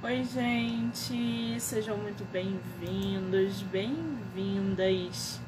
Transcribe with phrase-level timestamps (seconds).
[0.00, 5.40] Oi, gente, sejam muito bem-vindos, bem-vindas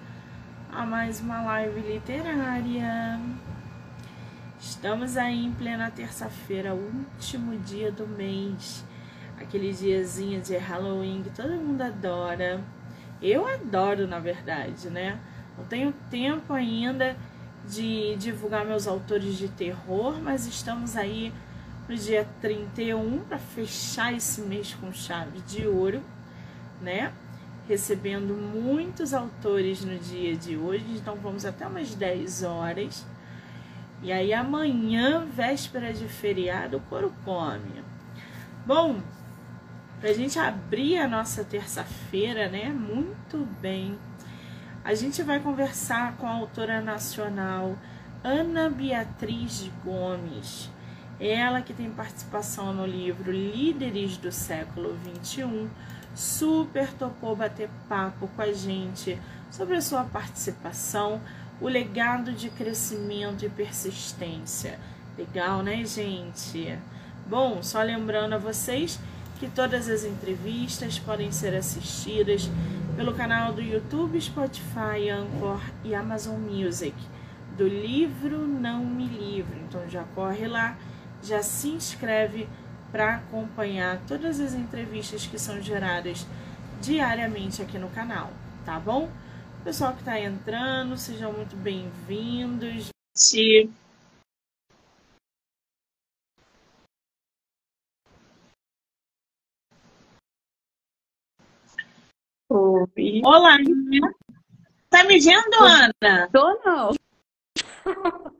[0.73, 3.21] a mais uma live literária.
[4.59, 8.85] Estamos aí em plena terça-feira, último dia do mês,
[9.41, 12.61] aquele diazinho de Halloween que todo mundo adora.
[13.23, 15.21] Eu adoro, na verdade, né?
[15.57, 17.17] Não tenho tempo ainda
[17.69, 21.33] de divulgar meus autores de terror, mas estamos aí
[21.91, 26.01] no dia 31 para fechar esse mês com chave de ouro,
[26.81, 27.13] né?
[27.69, 33.05] Recebendo muitos autores no dia de hoje, então vamos até umas 10 horas.
[34.05, 37.83] E aí amanhã, véspera de feriado, o coro come.
[38.65, 39.01] Bom,
[40.01, 42.69] pra gente abrir a nossa terça-feira, né?
[42.69, 43.99] Muito bem.
[44.85, 47.77] A gente vai conversar com a autora nacional
[48.23, 50.71] Ana Beatriz Gomes
[51.21, 55.69] ela que tem participação no livro Líderes do Século XXI,
[56.15, 59.19] super topou bater papo com a gente
[59.51, 61.21] sobre a sua participação,
[61.61, 64.79] o legado de crescimento e persistência.
[65.19, 66.79] Legal, né, gente?
[67.27, 68.99] Bom, só lembrando a vocês
[69.39, 72.51] que todas as entrevistas podem ser assistidas
[72.97, 76.95] pelo canal do YouTube, Spotify, Anchor e Amazon Music
[77.57, 79.59] do livro Não Me Livro.
[79.69, 80.77] Então já corre lá
[81.23, 82.49] já se inscreve
[82.91, 86.27] para acompanhar todas as entrevistas que são geradas
[86.81, 88.31] diariamente aqui no canal,
[88.65, 89.11] tá bom?
[89.63, 92.89] Pessoal que está entrando, sejam muito bem-vindos.
[102.49, 103.23] Oi.
[103.25, 103.57] Olá,
[104.89, 106.29] tá me vendo, Ana?
[106.33, 106.93] Tô não.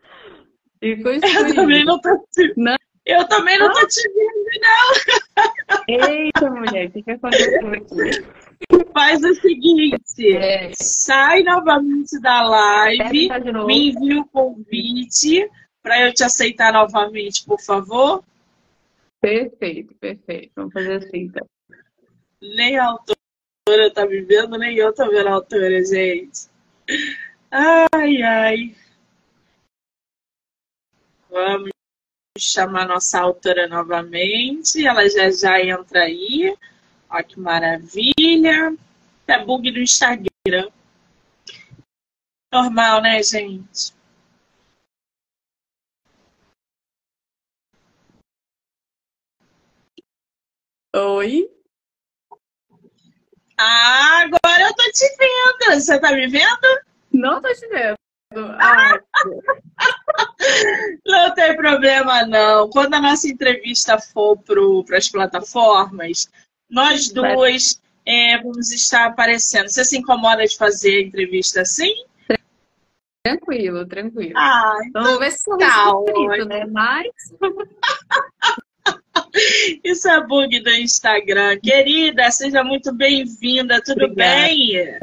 [0.81, 2.55] eu também não tô te...
[2.57, 2.77] não.
[3.07, 5.85] Eu também não tô te vendo, não.
[5.89, 8.93] Eita, mulher, o que, que aconteceu aqui?
[8.93, 10.71] Faz o seguinte, é.
[10.75, 13.31] sai novamente da live,
[13.67, 15.49] me envia o convite
[15.83, 18.23] para eu te aceitar novamente, por favor.
[19.21, 20.53] Perfeito, perfeito.
[20.55, 21.47] Vamos fazer assim, então.
[22.41, 26.49] Nem a autora tá me vendo, nem eu tô vendo a autora, gente.
[27.51, 28.75] Ai, ai.
[31.31, 31.71] Vamos
[32.39, 34.87] chamar nossa autora novamente.
[34.87, 36.57] Ela já já entra aí.
[37.09, 38.77] Olha que maravilha.
[39.27, 40.71] É bug do Instagram.
[42.53, 43.93] Normal, né, gente?
[50.95, 51.49] Oi?
[53.57, 55.81] Ah, agora eu tô te vendo.
[55.81, 56.83] Você tá me vendo?
[57.13, 57.97] Não tô te vendo.
[61.05, 62.71] Não tem problema, não.
[62.71, 66.29] Quando a nossa entrevista for para as plataformas,
[66.69, 69.69] nós duas é, vamos estar aparecendo.
[69.69, 71.93] Você se incomoda de fazer a entrevista assim?
[73.23, 74.33] Tranquilo, tranquilo.
[74.37, 75.93] Ah, então vamos ver se tá
[76.37, 76.67] isso, né?
[76.67, 77.09] Mas.
[79.85, 81.59] Isso é bug do Instagram.
[81.61, 83.81] Querida, seja muito bem-vinda.
[83.81, 84.47] Tudo Obrigada.
[84.47, 84.99] bem?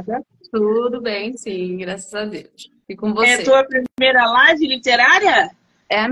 [0.51, 2.71] Tudo bem, sim, graças a Deus.
[2.87, 3.41] E com você?
[3.41, 5.51] É tua primeira live literária?
[5.89, 6.07] É,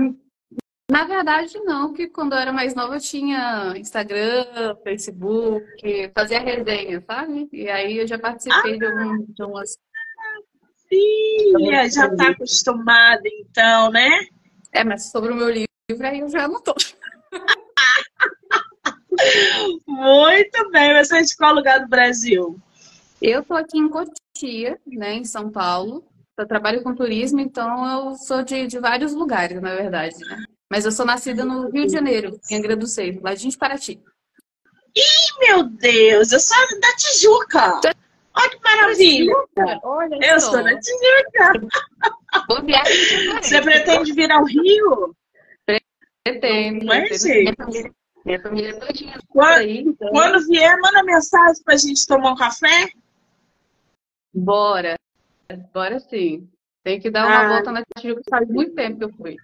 [0.90, 7.00] na verdade, não, porque quando eu era mais nova eu tinha Instagram, Facebook, fazia resenha,
[7.00, 7.48] sabe?
[7.52, 9.76] E aí eu já participei ah, de, algum, de umas.
[10.88, 14.08] Filha, já tá acostumada então, né?
[14.72, 15.66] É, mas sobre o meu livro
[16.00, 16.72] aí eu já não tô.
[19.88, 22.60] Muito bem, você é de qual lugar do Brasil?
[23.20, 24.14] Eu tô aqui em Cotia,
[24.86, 26.04] né, em São Paulo.
[26.36, 30.44] Eu trabalho com turismo, então eu sou de, de vários lugares, na verdade, né?
[30.70, 34.00] Mas eu sou nascida no Rio de Janeiro, em Angra do Seio, lá de Paraty.
[34.94, 37.80] Ih, meu Deus, eu sou da Tijuca.
[38.34, 39.34] Olha que maravilha.
[39.82, 40.50] Olha eu só.
[40.52, 41.68] sou da Tijuca.
[42.48, 43.42] Boa viagem.
[43.42, 45.16] Você pretende vir ao Rio?
[46.24, 46.86] Pretendo.
[46.86, 47.92] Mas, gente.
[48.26, 49.18] Minha família é todinha.
[49.28, 50.10] Quando, aí, então...
[50.10, 52.88] quando vier, manda mensagem pra gente tomar um café.
[54.36, 54.96] Bora.
[55.48, 56.48] Agora sim.
[56.84, 57.48] Tem que dar uma ah.
[57.48, 59.36] volta na Tijuca, faz muito tempo que eu fui.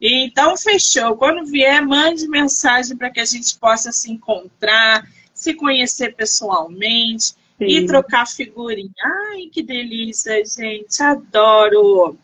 [0.00, 1.16] Então, fechou.
[1.16, 7.36] Quando vier, mande mensagem para que a gente possa se encontrar, se conhecer pessoalmente Sim.
[7.60, 8.90] e trocar figurinha.
[9.30, 11.00] Ai, que delícia, gente.
[11.02, 12.18] Adoro.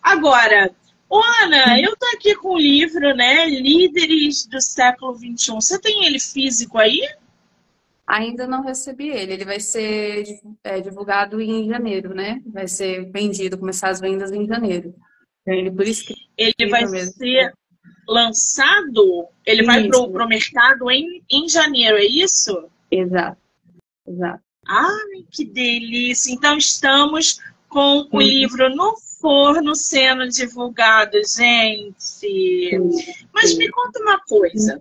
[0.00, 0.70] Agora,
[1.10, 3.46] Ana, eu tô aqui com o livro, né?
[3.46, 5.54] Líderes do século XXI.
[5.54, 7.00] Você tem ele físico aí?
[8.06, 9.32] Ainda não recebi ele.
[9.32, 10.24] Ele vai ser
[10.62, 12.40] é, divulgado em janeiro, né?
[12.46, 14.94] Vai ser vendido, começar as vendas em janeiro.
[15.46, 17.12] Ele por isso que ele vai mesmo.
[17.14, 17.52] ser
[18.08, 19.66] lançado, ele isso.
[19.66, 22.68] vai para o mercado em, em janeiro, é isso?
[22.90, 23.38] Exato,
[24.06, 24.42] exato.
[24.66, 26.32] Ai, que delícia!
[26.32, 28.20] Então estamos com o uhum.
[28.20, 32.80] livro no forno sendo divulgado, gente.
[33.32, 34.80] Mas me conta uma coisa.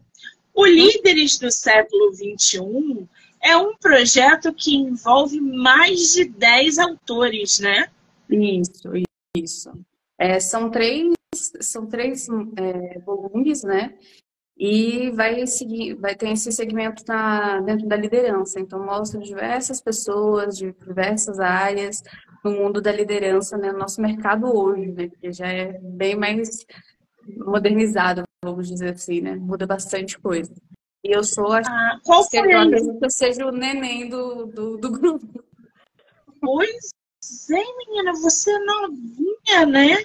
[0.53, 3.07] O Líderes do Século XXI
[3.45, 7.87] é um projeto que envolve mais de 10 autores, né?
[8.27, 8.91] Isso,
[9.37, 9.71] isso.
[10.17, 11.13] É, são três,
[11.61, 12.27] são três
[12.57, 13.93] é, volumes, né?
[14.57, 18.59] E vai seguir, vai ter esse segmento na, dentro da liderança.
[18.59, 22.01] Então mostra diversas pessoas de diversas áreas
[22.43, 23.71] no mundo da liderança, né?
[23.71, 25.09] No nosso mercado hoje, né?
[25.09, 26.65] Que já é bem mais
[27.37, 29.35] modernizado, vamos dizer assim, né?
[29.35, 30.51] Muda bastante coisa.
[31.05, 34.47] E eu sou a ah, qual foi eu acredito que eu seja o neném do,
[34.47, 35.43] do, do grupo.
[36.41, 36.89] Pois
[37.51, 40.03] é, menina, você é novinha, né?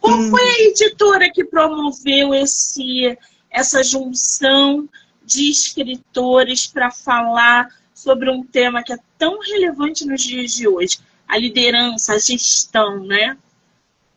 [0.00, 0.30] Qual hum.
[0.30, 3.16] foi a editora que promoveu esse,
[3.48, 4.88] essa junção
[5.24, 10.98] de escritores para falar sobre um tema que é tão relevante nos dias de hoje?
[11.28, 13.38] A liderança, a gestão, né?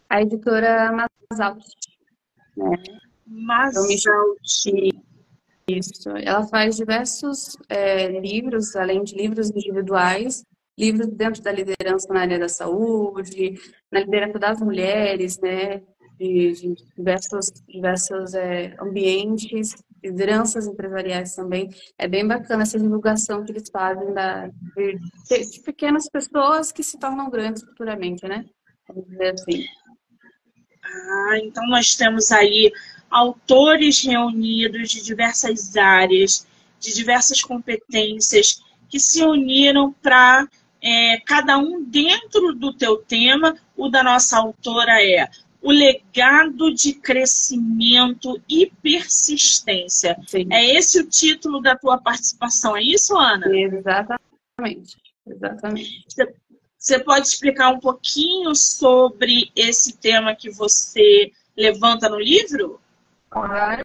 [0.10, 1.64] A editora Masalt.
[2.58, 2.78] Né?
[3.28, 4.04] Masalt.
[5.68, 6.10] Isso.
[6.10, 10.44] Ela faz diversos é, livros, além de livros individuais,
[10.78, 13.54] livros dentro da liderança na área da saúde,
[13.92, 15.82] na liderança das mulheres, né?
[16.20, 21.70] De, de diversos, diversos é, ambientes, lideranças empresariais também.
[21.98, 25.00] É bem bacana essa divulgação que eles fazem da, de,
[25.52, 28.46] de pequenas pessoas que se tornam grandes futuramente, né?
[28.88, 29.66] Vamos dizer assim.
[30.84, 32.72] Ah, então nós temos aí
[33.14, 36.48] autores reunidos de diversas áreas,
[36.80, 40.48] de diversas competências, que se uniram para
[40.82, 43.56] é, cada um dentro do teu tema.
[43.78, 45.30] O da nossa autora é
[45.62, 50.18] o legado de crescimento e persistência.
[50.28, 50.48] Sim.
[50.52, 53.46] É esse o título da tua participação, é isso, Ana?
[53.48, 54.98] Exatamente.
[55.26, 56.04] Exatamente.
[56.08, 56.36] Você,
[56.78, 62.82] você pode explicar um pouquinho sobre esse tema que você levanta no livro?
[63.34, 63.82] Claro,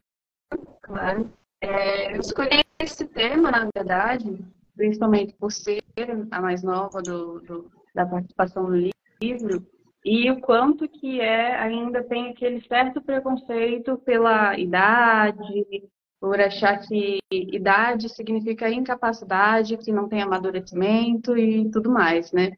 [0.82, 1.32] claro.
[1.62, 4.38] É, eu escolhi esse tema, na verdade,
[4.76, 5.82] principalmente por ser
[6.30, 8.76] a mais nova do, do, da participação no
[9.22, 9.66] livro,
[10.04, 15.88] e o quanto que é ainda tem aquele certo preconceito pela idade,
[16.20, 22.52] por achar que idade significa incapacidade, que não tem amadurecimento e tudo mais, né?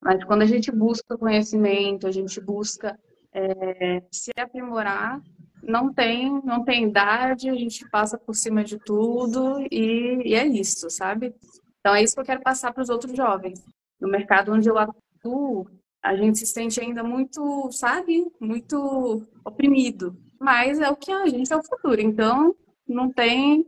[0.00, 2.96] Mas quando a gente busca conhecimento, a gente busca
[3.32, 5.20] é, se aprimorar,
[5.62, 10.46] não tem, não tem idade, a gente passa por cima de tudo e, e é
[10.46, 11.34] isso, sabe?
[11.80, 13.62] Então é isso que eu quero passar para os outros jovens.
[14.00, 15.66] No mercado onde eu atuo,
[16.02, 20.16] a gente se sente ainda muito, sabe, muito oprimido.
[20.40, 22.00] Mas é o que a gente é o futuro.
[22.00, 22.54] Então
[22.86, 23.64] não tem,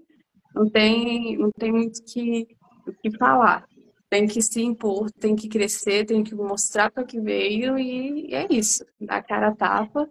[0.55, 2.46] não tem, não tem muito que,
[2.87, 3.67] o que falar.
[4.11, 8.34] Tem que se impor, tem que crescer, tem que mostrar para que veio e, e
[8.34, 8.84] é isso.
[9.00, 10.08] Dar cara a tapa.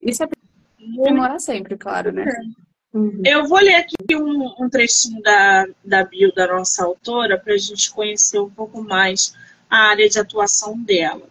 [0.00, 0.26] Isso é
[1.02, 2.24] Demora sempre, claro, né?
[2.92, 3.20] Uhum.
[3.24, 7.58] Eu vou ler aqui um, um, trechinho da, da bio da nossa autora para a
[7.58, 9.34] gente conhecer um pouco mais
[9.68, 11.28] a área de atuação dela.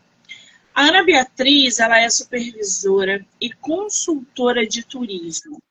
[0.76, 5.62] A Ana Beatriz ela é supervisora e consultora de turismo,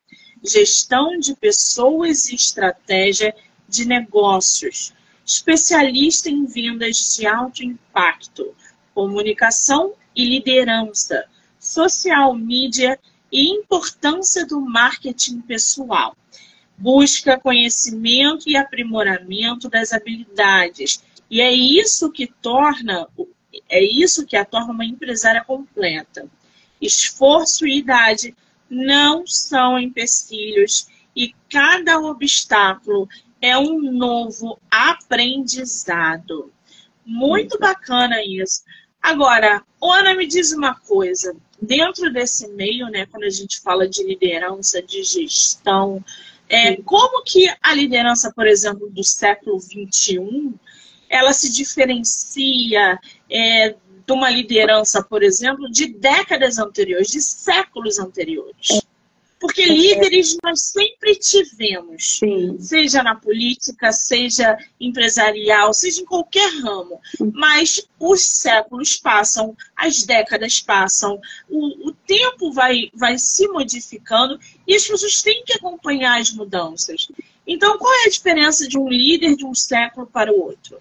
[0.42, 3.34] gestão de pessoas e estratégia
[3.68, 8.54] de negócios, especialista em vendas de alto impacto,
[8.94, 11.24] comunicação e liderança,
[11.58, 16.16] social media e importância do marketing pessoal.
[16.76, 21.02] Busca conhecimento e aprimoramento das habilidades.
[21.30, 23.08] E é isso que torna
[23.68, 26.28] é isso que a torna uma empresária completa.
[26.80, 28.34] Esforço e idade
[28.68, 33.08] não são empecilhos e cada obstáculo
[33.40, 36.52] é um novo aprendizado.
[37.06, 38.62] Muito bacana isso.
[39.04, 44.02] Agora, Ana, me diz uma coisa dentro desse meio, né, quando a gente fala de
[44.02, 46.02] liderança, de gestão,
[46.48, 50.54] é, como que a liderança, por exemplo, do século XXI,
[51.10, 52.98] ela se diferencia
[53.30, 53.74] é,
[54.06, 58.80] de uma liderança, por exemplo, de décadas anteriores, de séculos anteriores?
[59.44, 62.58] Porque líderes nós sempre tivemos, Sim.
[62.58, 66.98] seja na política, seja empresarial, seja em qualquer ramo.
[67.34, 74.74] Mas os séculos passam, as décadas passam, o, o tempo vai, vai se modificando e
[74.74, 77.08] as pessoas têm que acompanhar as mudanças.
[77.46, 80.78] Então, qual é a diferença de um líder de um século para o outro?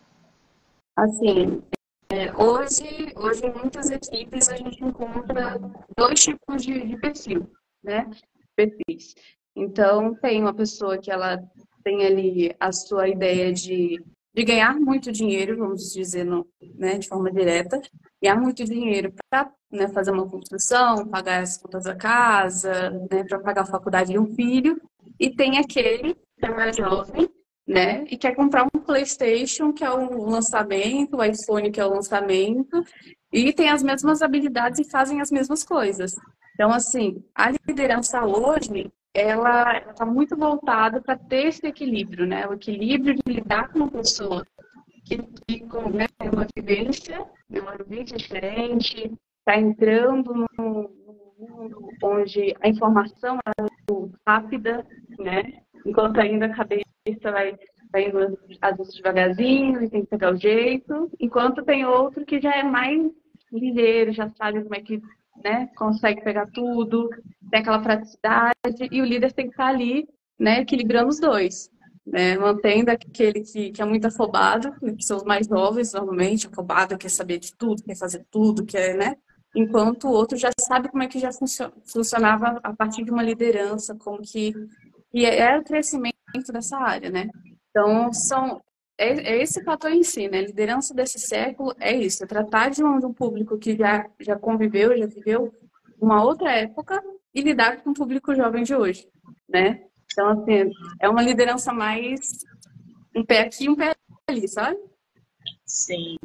[0.95, 1.61] Assim,
[2.09, 5.59] é, hoje, hoje em muitas equipes a gente encontra
[5.97, 7.51] dois tipos de, de perfil,
[7.83, 8.09] né?
[8.55, 9.13] Perfis.
[9.55, 11.37] Então, tem uma pessoa que ela
[11.83, 14.01] tem ali a sua ideia de,
[14.33, 17.81] de ganhar muito dinheiro, vamos dizer no, né, de forma direta,
[18.21, 23.39] ganhar muito dinheiro para né, fazer uma construção, pagar as contas da casa, né, para
[23.39, 24.81] pagar a faculdade de um filho,
[25.19, 27.29] e tem aquele que é mais jovem,
[27.67, 31.93] né, e quer comprar um PlayStation, que é o lançamento, o iPhone, que é o
[31.93, 32.83] lançamento,
[33.31, 36.13] e tem as mesmas habilidades e fazem as mesmas coisas.
[36.53, 42.47] Então, assim, a liderança hoje, ela está muito voltada para ter esse equilíbrio, né?
[42.47, 44.45] O equilíbrio de lidar com uma pessoa
[45.05, 45.17] que,
[45.47, 50.89] que né, tem uma vivência, uma vivência diferente, está entrando num,
[51.37, 54.85] mundo onde a informação é muito rápida,
[55.19, 55.61] né?
[55.85, 56.85] Enquanto ainda a cabeça
[57.31, 62.39] vai indo às vezes devagarzinho e tem que pegar o jeito, enquanto tem outro que
[62.39, 63.11] já é mais
[63.51, 65.01] ligeiro, já sabe como é que
[65.43, 67.09] né, consegue pegar tudo,
[67.49, 70.07] tem aquela praticidade, e o líder tem que estar ali,
[70.39, 71.71] né, equilibrando os dois.
[72.05, 76.47] Né, mantendo aquele que, que é muito afobado, né, que são os mais jovens, normalmente,
[76.47, 79.15] afobado, quer saber de tudo, quer fazer tudo, quer, né?
[79.55, 81.29] Enquanto o outro já sabe como é que já
[81.85, 84.51] funcionava a partir de uma liderança, como que,
[85.11, 86.13] que é o crescimento
[86.51, 87.29] dessa área, né?
[87.69, 88.61] Então, são,
[88.97, 90.39] é, é, esse fator em si, né?
[90.39, 94.09] A liderança desse século é isso, é tratar de um, de um público que já,
[94.19, 95.53] já conviveu, já viveu
[95.99, 97.01] uma outra época
[97.33, 99.07] e lidar com o público jovem de hoje,
[99.49, 99.83] né?
[100.11, 102.19] Então, assim, é uma liderança mais
[103.15, 103.95] um pé aqui um pé
[104.27, 104.77] ali, sabe?
[105.65, 106.17] Sim.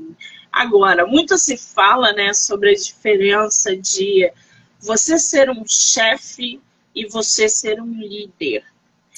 [0.52, 4.30] Agora, muito se fala, né, sobre a diferença de
[4.80, 6.60] você ser um chefe
[6.94, 8.64] e você ser um líder.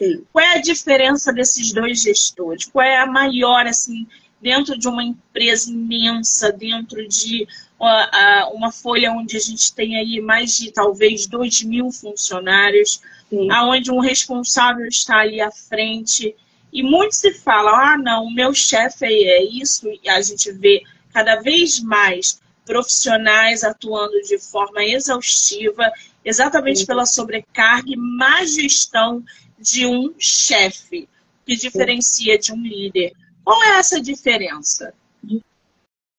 [0.01, 0.25] Sim.
[0.33, 2.65] Qual é a diferença desses dois gestores?
[2.65, 4.07] Qual é a maior, assim,
[4.41, 7.47] dentro de uma empresa imensa, dentro de
[7.79, 13.51] uh, uma folha onde a gente tem aí mais de talvez 2 mil funcionários, Sim.
[13.51, 16.35] aonde um responsável está ali à frente.
[16.73, 20.83] E muito se fala, ah, não, o meu chefe é isso, e a gente vê
[21.13, 25.93] cada vez mais profissionais atuando de forma exaustiva,
[26.25, 26.87] exatamente Sim.
[26.87, 29.23] pela sobrecarga e má gestão
[29.61, 31.09] de um chefe,
[31.45, 33.13] que diferencia de um líder.
[33.45, 34.95] Qual é essa diferença?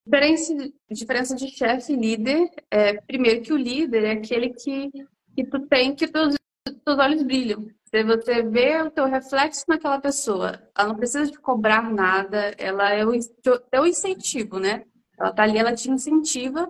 [0.05, 4.89] Diferença, diferença de chefe e líder é, primeiro, que o líder é aquele que,
[5.35, 6.35] que tu tem que teus,
[6.85, 7.67] teus olhos brilham.
[7.85, 13.05] Você vê o teu reflexo naquela pessoa, ela não precisa de cobrar nada, ela é
[13.05, 13.11] o
[13.69, 14.85] teu incentivo, né?
[15.19, 16.69] Ela tá ali, ela te incentiva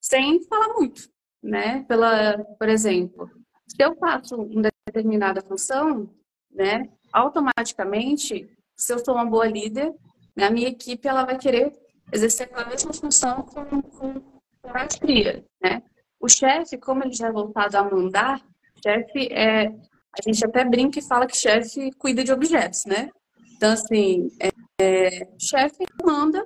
[0.00, 1.10] sem falar muito,
[1.42, 1.84] né?
[1.88, 3.28] Pela, por exemplo,
[3.66, 6.08] se eu faço uma determinada função,
[6.50, 9.94] né, automaticamente, se eu sou uma boa líder,
[10.36, 11.72] né, a minha equipe ela vai querer
[12.12, 15.82] exercer a mesma função com, com, com maestria, né?
[16.18, 18.40] O chefe, como ele já é voltado a mandar,
[18.84, 23.10] chefe é a gente até brinca e fala que chefe cuida de objetos, né?
[23.56, 26.44] Então, assim, é, é, chefe manda,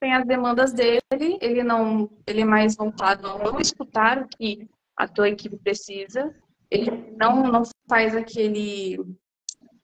[0.00, 4.68] tem as demandas dele, ele não, ele é mais voltado a não escutar o que
[4.96, 6.34] a tua equipe precisa,
[6.72, 8.98] ele não, não faz aquele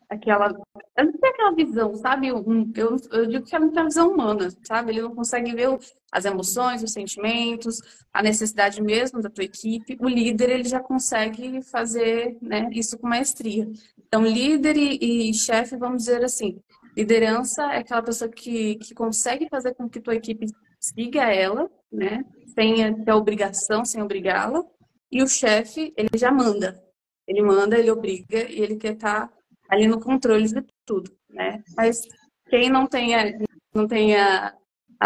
[0.09, 0.49] aquela.
[0.97, 2.28] Eu não tem aquela visão, sabe?
[2.28, 4.92] Eu, eu, eu digo que é muita visão humana, sabe?
[4.92, 5.68] Ele não consegue ver
[6.11, 7.80] as emoções, os sentimentos,
[8.12, 9.99] a necessidade mesmo da tua equipe.
[10.00, 13.68] O líder, ele já consegue fazer né, isso com maestria.
[14.07, 16.59] Então, líder e, e chefe, vamos dizer assim,
[16.97, 20.47] liderança é aquela pessoa que, que consegue fazer com que tua equipe
[20.80, 22.25] siga ela, né?
[22.54, 24.64] Sem ter obrigação, sem obrigá-la.
[25.11, 26.83] E o chefe, ele já manda.
[27.27, 29.35] Ele manda, ele obriga e ele quer estar tá
[29.69, 31.62] ali no controle de tudo, né?
[31.77, 32.00] Mas
[32.49, 33.38] quem não tenha,
[33.75, 34.55] não tenha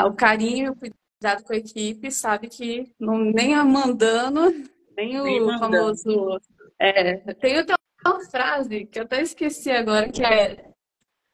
[0.07, 4.53] o carinho, o cuidado com a equipe, sabe que não, nem a mandando,
[4.97, 6.41] nem o nem famoso.
[6.79, 7.75] É, tem até
[8.07, 10.71] uma frase que eu até esqueci agora, que é.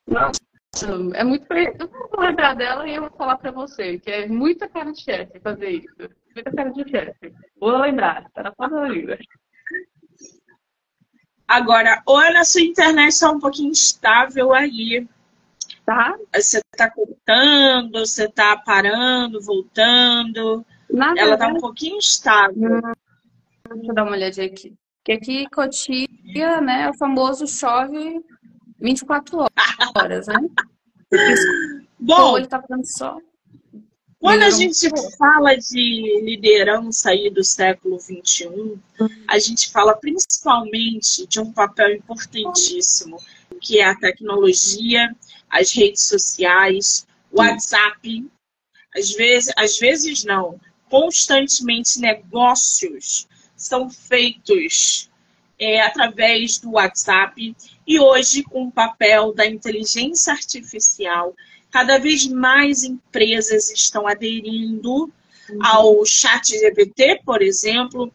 [0.07, 0.41] Nossa,
[1.15, 1.47] é muito.
[1.53, 5.03] Eu vou lembrar dela e eu vou falar pra você, que é muita cara de
[5.03, 6.11] chefe fazer isso.
[6.38, 7.35] Muita cara de chefe.
[7.59, 9.18] Vou lembrar, tá na ponta da língua.
[11.49, 15.09] Agora, ou a sua internet está um pouquinho instável aí.
[15.85, 16.16] Tá?
[16.33, 20.64] Você está cortando, você está parando, voltando.
[20.88, 22.83] Na Ela está um pouquinho instável.
[22.83, 24.76] Deixa eu dar uma olhadinha aqui.
[24.99, 28.23] Porque aqui Cotia, né, é o famoso chove
[28.78, 29.47] 24
[29.97, 30.37] horas, né?
[31.99, 33.28] Bom, ele tá fazendo sol.
[34.21, 38.77] Quando a gente fala de liderança aí do século XXI,
[39.29, 43.23] a gente fala principalmente de um papel importantíssimo,
[43.61, 45.15] que é a tecnologia,
[45.49, 48.29] as redes sociais, o WhatsApp.
[48.97, 50.61] Às vezes, às vezes não,
[50.91, 55.09] constantemente negócios são feitos
[55.59, 57.55] é, através do WhatsApp
[57.87, 61.35] e hoje com o papel da inteligência artificial.
[61.71, 65.13] Cada vez mais empresas estão aderindo
[65.51, 65.59] uhum.
[65.63, 68.13] ao chat GPT, por exemplo,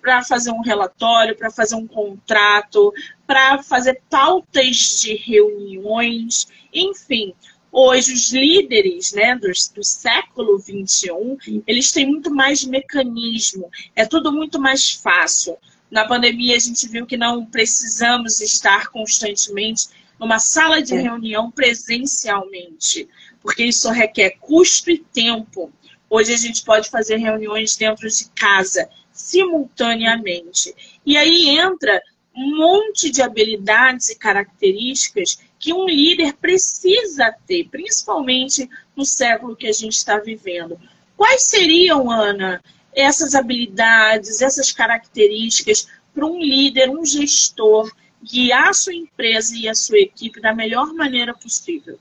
[0.00, 2.92] para fazer um relatório, para fazer um contrato,
[3.26, 7.34] para fazer pautas de reuniões, enfim.
[7.70, 14.32] Hoje, os líderes né, do, do século XXI, eles têm muito mais mecanismo, é tudo
[14.32, 15.56] muito mais fácil.
[15.90, 21.00] Na pandemia, a gente viu que não precisamos estar constantemente numa sala de é.
[21.00, 23.08] reunião presencialmente,
[23.40, 25.72] porque isso requer custo e tempo.
[26.08, 30.74] Hoje a gente pode fazer reuniões dentro de casa, simultaneamente.
[31.04, 32.00] E aí entra
[32.36, 39.66] um monte de habilidades e características que um líder precisa ter, principalmente no século que
[39.66, 40.78] a gente está vivendo.
[41.16, 42.62] Quais seriam, Ana,
[42.94, 47.90] essas habilidades, essas características para um líder, um gestor,
[48.24, 51.98] guiar a sua empresa e a sua equipe da melhor maneira possível?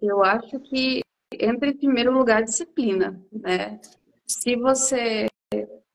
[0.00, 1.00] Eu acho que
[1.32, 3.80] entra em primeiro lugar disciplina, né?
[4.26, 5.26] Se você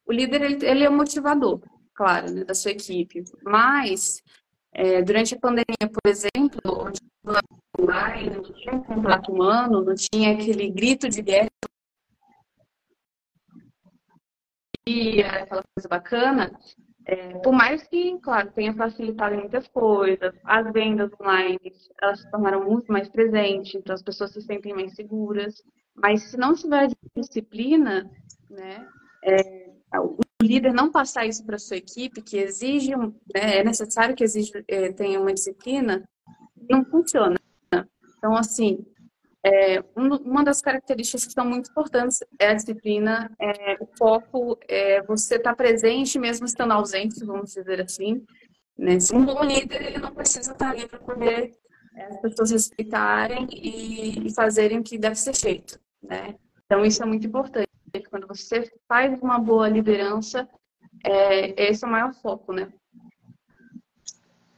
[0.05, 1.61] o líder ele é o motivador,
[1.93, 3.23] claro, né, da sua equipe.
[3.43, 4.23] Mas
[4.73, 6.99] é, durante a pandemia, por exemplo, onde
[7.79, 11.49] online, não tinha um contato humano, não tinha aquele grito de guerra
[14.87, 16.59] e aquela coisa bacana,
[17.09, 21.59] é, por mais que, claro, tenha facilitado muitas coisas, as vendas online
[21.99, 25.55] elas se tornaram muito mais presentes, então as pessoas se sentem mais seguras.
[25.95, 28.07] Mas se não tiver disciplina,
[28.47, 28.87] né,
[29.23, 34.23] é, o líder não passar isso para sua equipe, que exige, né, é necessário que
[34.23, 36.07] exige, é, tenha uma disciplina,
[36.69, 37.39] não funciona.
[38.17, 38.85] Então, assim,
[39.45, 45.01] é, uma das características que são muito importantes é a disciplina, é, o foco, é
[45.03, 48.23] você estar tá presente mesmo estando ausente, vamos dizer assim.
[48.77, 48.97] Né?
[49.13, 51.53] Um bom líder, ele não precisa estar ali para poder
[51.95, 55.79] é, as pessoas respeitarem e, e fazerem o que deve ser feito.
[56.01, 56.35] Né?
[56.65, 57.69] Então, isso é muito importante
[58.09, 60.47] quando você faz uma boa liderança,
[61.03, 62.71] é, esse é o maior foco, né?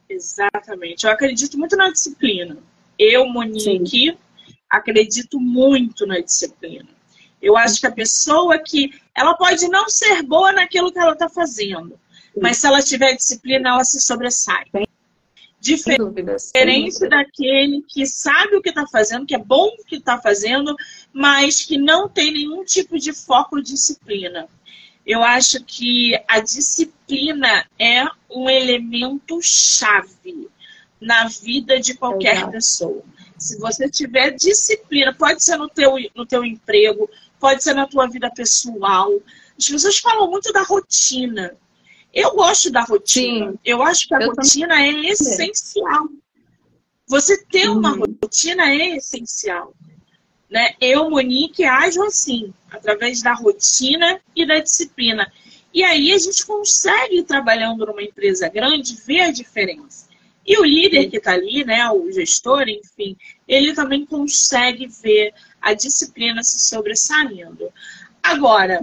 [0.10, 1.06] Exatamente.
[1.06, 2.58] Eu acredito muito na disciplina.
[3.00, 4.18] Eu, Monique, Sim.
[4.72, 6.88] Acredito muito na disciplina.
[7.42, 11.28] Eu acho que a pessoa que ela pode não ser boa naquilo que ela está
[11.28, 12.00] fazendo,
[12.40, 14.66] mas se ela tiver disciplina, ela se sobressai.
[15.60, 20.76] Diferente daquele que sabe o que está fazendo, que é bom o que está fazendo,
[21.12, 24.48] mas que não tem nenhum tipo de foco ou disciplina.
[25.06, 30.48] Eu acho que a disciplina é um elemento chave
[31.00, 33.04] na vida de qualquer pessoa.
[33.42, 38.08] Se você tiver disciplina, pode ser no teu, no teu emprego, pode ser na tua
[38.08, 39.12] vida pessoal.
[39.58, 41.58] As pessoas falam muito da rotina.
[42.14, 43.52] Eu gosto da rotina.
[43.52, 43.60] Sim.
[43.66, 45.08] Eu acho que a eu rotina também.
[45.08, 46.08] é essencial.
[47.08, 48.16] Você ter uma uhum.
[48.22, 49.74] rotina é essencial.
[50.48, 50.76] Né?
[50.80, 55.32] Eu, Monique, ajo assim, através da rotina e da disciplina.
[55.74, 60.11] E aí a gente consegue, trabalhando numa empresa grande, ver a diferença.
[60.46, 63.16] E o líder que está ali, né, o gestor, enfim,
[63.48, 67.72] ele também consegue ver a disciplina se sobressaindo.
[68.24, 68.80] Agora,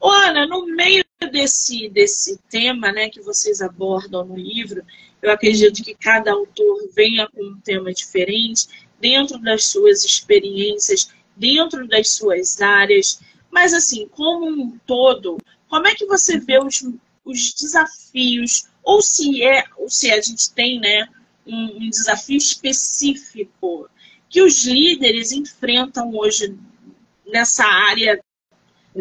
[0.00, 4.82] Ana, no meio desse, desse tema né, que vocês abordam no livro,
[5.22, 8.68] eu acredito que cada autor venha com um tema diferente,
[9.00, 13.20] dentro das suas experiências, dentro das suas áreas.
[13.50, 15.38] Mas, assim, como um todo,
[15.68, 16.84] como é que você vê os,
[17.24, 21.08] os desafios, ou se é, ou se a gente tem né,
[21.44, 23.90] um, um desafio específico
[24.30, 26.56] que os líderes enfrentam hoje
[27.26, 28.22] nessa área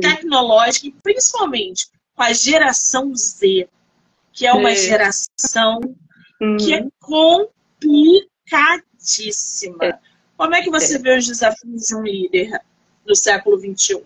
[0.01, 3.69] tecnológica e principalmente com a geração Z,
[4.33, 4.75] que é uma é.
[4.75, 5.79] geração
[6.41, 6.57] uhum.
[6.57, 9.85] que é complicadíssima.
[9.85, 9.99] É.
[10.35, 10.99] Como é que você é.
[10.99, 12.59] vê os desafios de um líder
[13.05, 14.03] do século XXI?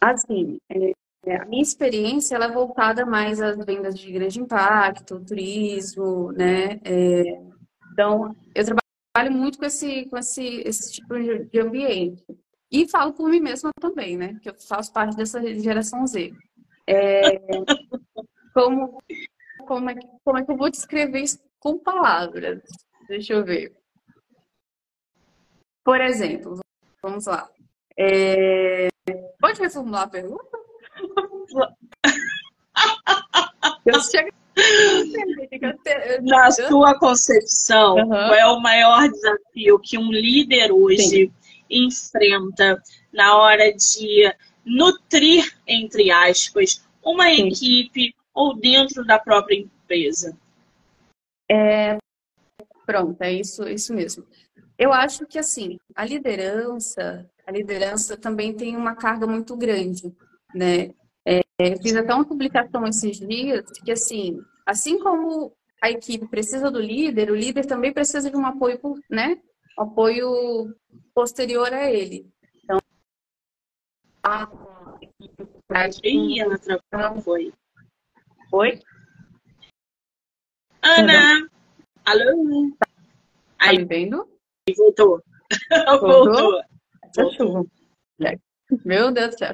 [0.00, 0.58] Assim,
[1.26, 6.80] é, a minha experiência ela é voltada mais às vendas de grande impacto, turismo, né?
[6.84, 7.22] É,
[7.92, 11.14] então, eu trabalho muito com esse, com esse, esse tipo
[11.50, 12.24] de ambiente.
[12.70, 14.38] E falo por mim mesma também, né?
[14.40, 16.32] Que eu faço parte dessa geração Z.
[16.86, 17.38] É,
[18.54, 19.02] como,
[19.66, 22.62] como, é que, como é que eu vou descrever isso com palavras?
[23.08, 23.76] Deixa eu ver.
[25.84, 26.60] Por exemplo,
[27.02, 27.48] vamos lá.
[27.98, 28.88] É...
[29.40, 30.65] Pode reformular a pergunta?
[33.84, 34.30] Eu chego...
[36.22, 38.08] Na sua concepção, uhum.
[38.08, 41.32] qual é o maior desafio que um líder hoje Sim.
[41.68, 42.82] enfrenta
[43.12, 47.48] na hora de nutrir, entre aspas, uma Sim.
[47.48, 50.34] equipe, ou dentro da própria empresa?
[51.50, 51.98] É,
[52.86, 54.26] pronto, é isso, isso mesmo.
[54.78, 60.14] Eu acho que assim, a liderança, a liderança também tem uma carga muito grande,
[60.54, 60.94] né?
[61.58, 66.80] É, fiz até uma publicação esses dias que assim, assim como a equipe precisa do
[66.80, 68.78] líder, o líder também precisa de um apoio,
[69.10, 69.40] né?
[69.78, 70.74] Um apoio
[71.14, 72.30] posterior a ele.
[72.62, 72.78] Então,
[74.22, 74.48] a
[76.04, 76.58] Ih, ela
[76.90, 77.52] travou, foi.
[78.50, 78.80] Foi?
[80.82, 81.48] Ana!
[82.04, 82.70] Alô?
[82.78, 82.86] Tá
[83.58, 83.78] Aí.
[83.78, 84.28] me vendo?
[84.76, 85.22] Voltou.
[86.00, 86.62] Voltou?
[87.16, 87.66] Voltou.
[88.84, 89.52] Meu Deus do céu.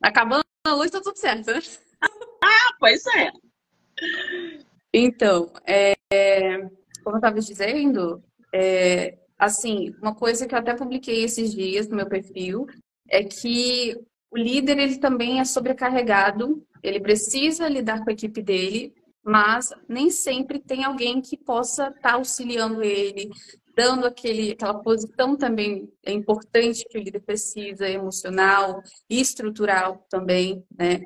[0.00, 1.60] Acabando a luz, tá tudo certo, né?
[2.42, 3.30] Ah, pois é.
[4.92, 5.94] Então, é,
[7.02, 8.22] como eu estava dizendo,
[8.54, 12.66] é, assim, uma coisa que eu até publiquei esses dias no meu perfil
[13.08, 13.96] é que
[14.30, 18.94] o líder ele também é sobrecarregado, ele precisa lidar com a equipe dele,
[19.24, 23.30] mas nem sempre tem alguém que possa estar tá auxiliando ele,
[23.76, 30.64] dando aquele, aquela posição também é importante que o líder precisa, emocional e estrutural também,
[30.78, 31.02] né?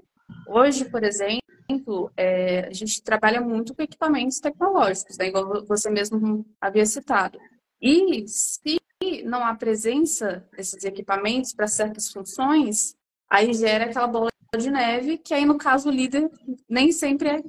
[0.49, 5.29] Hoje, por exemplo, é, a gente trabalha muito com equipamentos tecnológicos, né?
[5.29, 7.39] igual você mesmo havia citado.
[7.81, 8.81] E se
[9.25, 12.97] não há presença desses equipamentos para certas funções,
[13.29, 16.31] aí gera aquela bola de neve, que aí no caso o líder
[16.69, 17.43] nem sempre é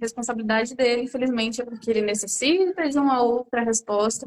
[0.00, 4.26] responsabilidade dele, infelizmente, é porque ele necessita de uma outra resposta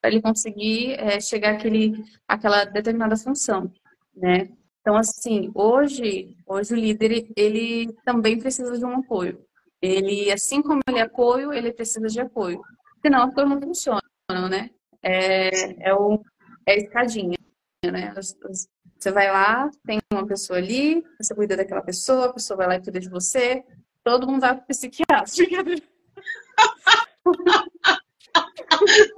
[0.00, 3.72] para ele conseguir é, chegar àquele, àquela determinada função,
[4.14, 4.48] né?
[4.80, 9.44] Então, assim, hoje, hoje o líder, ele também precisa de um apoio.
[9.80, 12.60] Ele, assim como ele é apoio, ele precisa de apoio.
[13.02, 14.00] Senão as coisas não funcionam,
[14.50, 14.70] né?
[15.02, 16.22] É, é, o,
[16.66, 17.38] é a escadinha,
[17.84, 18.12] né?
[18.14, 22.74] Você vai lá, tem uma pessoa ali, você cuida daquela pessoa, a pessoa vai lá
[22.76, 23.64] e cuida de você,
[24.04, 25.26] todo mundo vai pro psiquiatra.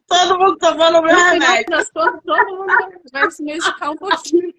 [0.06, 1.84] todo mundo tomando o meu remédio.
[1.92, 2.72] todo, todo mundo
[3.12, 4.54] vai se medicar um pouquinho.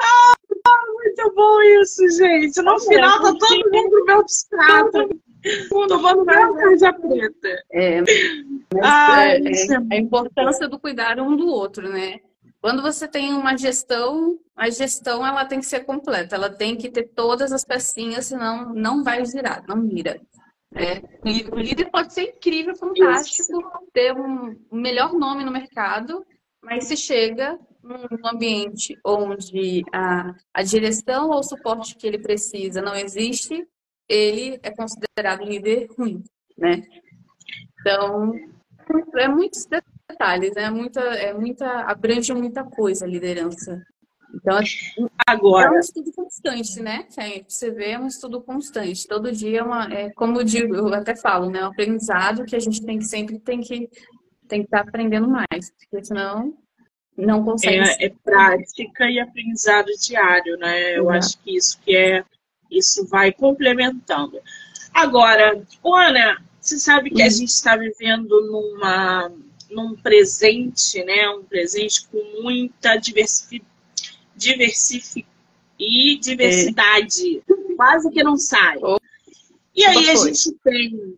[0.00, 0.34] Ah,
[0.94, 2.62] muito bom isso, gente.
[2.62, 5.08] No é, final tá todo mundo meu psiquiatra.
[5.68, 7.64] Tomando meu tarja preta.
[7.72, 8.00] É,
[8.82, 12.20] Ai, é, é, a importância do cuidar um do outro, né?
[12.64, 16.90] Quando você tem uma gestão, a gestão ela tem que ser completa, ela tem que
[16.90, 20.18] ter todas as pecinhas, senão não vai girar, não vira.
[20.74, 21.02] É,
[21.52, 23.80] o líder pode ser incrível, fantástico, Isso.
[23.92, 26.24] ter um melhor nome no mercado,
[26.62, 32.80] mas se chega num ambiente onde a, a direção ou o suporte que ele precisa
[32.80, 33.68] não existe,
[34.08, 36.24] ele é considerado líder ruim,
[36.56, 36.82] né?
[37.78, 38.32] Então,
[39.18, 39.52] é muito
[40.14, 40.70] detalhes, né?
[40.70, 43.82] Muita, é muita, abrange muita coisa a liderança.
[44.34, 44.58] Então,
[45.26, 45.68] agora.
[45.68, 47.06] É um estudo constante, né?
[47.48, 49.06] Você vê, é um estudo constante.
[49.06, 49.84] Todo dia é uma.
[49.92, 51.60] É, como eu, digo, eu até falo, né?
[51.60, 53.88] É um aprendizado que a gente tem que sempre tem que,
[54.48, 56.54] tem que estar aprendendo mais, porque senão
[57.16, 57.78] não consegue.
[57.78, 60.98] É, é prática e aprendizado diário, né?
[60.98, 62.24] Eu acho que isso que é.
[62.70, 64.40] Isso vai complementando.
[64.92, 67.30] Agora, Ana, você sabe que a uhum.
[67.30, 69.30] gente está vivendo numa
[69.74, 71.28] num presente, né?
[71.30, 73.64] Um presente com muita diversific...
[74.36, 75.26] diversific...
[75.78, 77.38] e diversidade.
[77.38, 77.74] É.
[77.76, 78.78] Quase que não sai.
[78.80, 78.98] Oh.
[79.74, 81.16] E aí a gente tem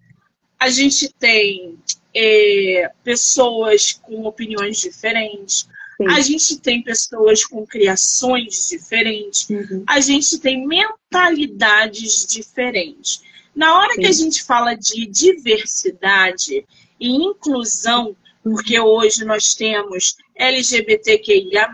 [0.58, 1.78] a gente tem
[2.14, 6.08] é, pessoas com opiniões diferentes, Sim.
[6.08, 9.84] a gente tem pessoas com criações diferentes, uhum.
[9.86, 13.22] a gente tem mentalidades diferentes.
[13.54, 14.00] Na hora Sim.
[14.00, 16.64] que a gente fala de diversidade
[16.98, 18.16] e inclusão,
[18.48, 21.68] porque hoje nós temos LGBTQIA,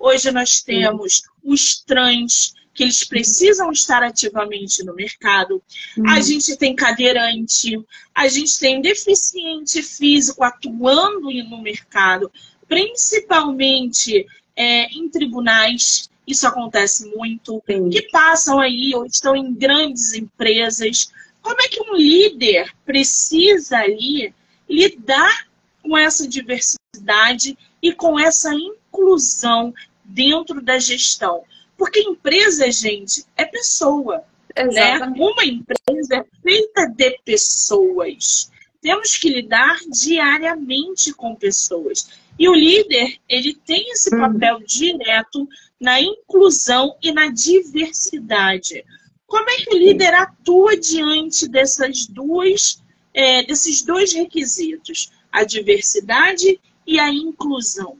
[0.00, 5.62] hoje nós temos os trans, que eles precisam estar ativamente no mercado.
[5.96, 6.08] Hum.
[6.08, 7.78] A gente tem cadeirante,
[8.12, 12.28] a gente tem deficiente físico atuando no mercado,
[12.66, 16.10] principalmente é, em tribunais.
[16.26, 21.12] Isso acontece muito, que passam aí ou estão em grandes empresas.
[21.40, 24.34] Como é que um líder precisa ali
[24.68, 25.49] lidar
[25.82, 29.72] com essa diversidade e com essa inclusão
[30.04, 31.44] dentro da gestão.
[31.76, 34.24] Porque empresa, gente, é pessoa.
[34.56, 34.98] Né?
[35.16, 38.50] Uma empresa é feita de pessoas.
[38.82, 42.08] Temos que lidar diariamente com pessoas.
[42.38, 44.20] E o líder, ele tem esse uhum.
[44.20, 44.64] papel uhum.
[44.64, 48.84] direto na inclusão e na diversidade.
[49.26, 52.82] Como é que o líder atua diante dessas duas,
[53.14, 55.10] é, desses dois requisitos?
[55.32, 57.98] A diversidade e a inclusão?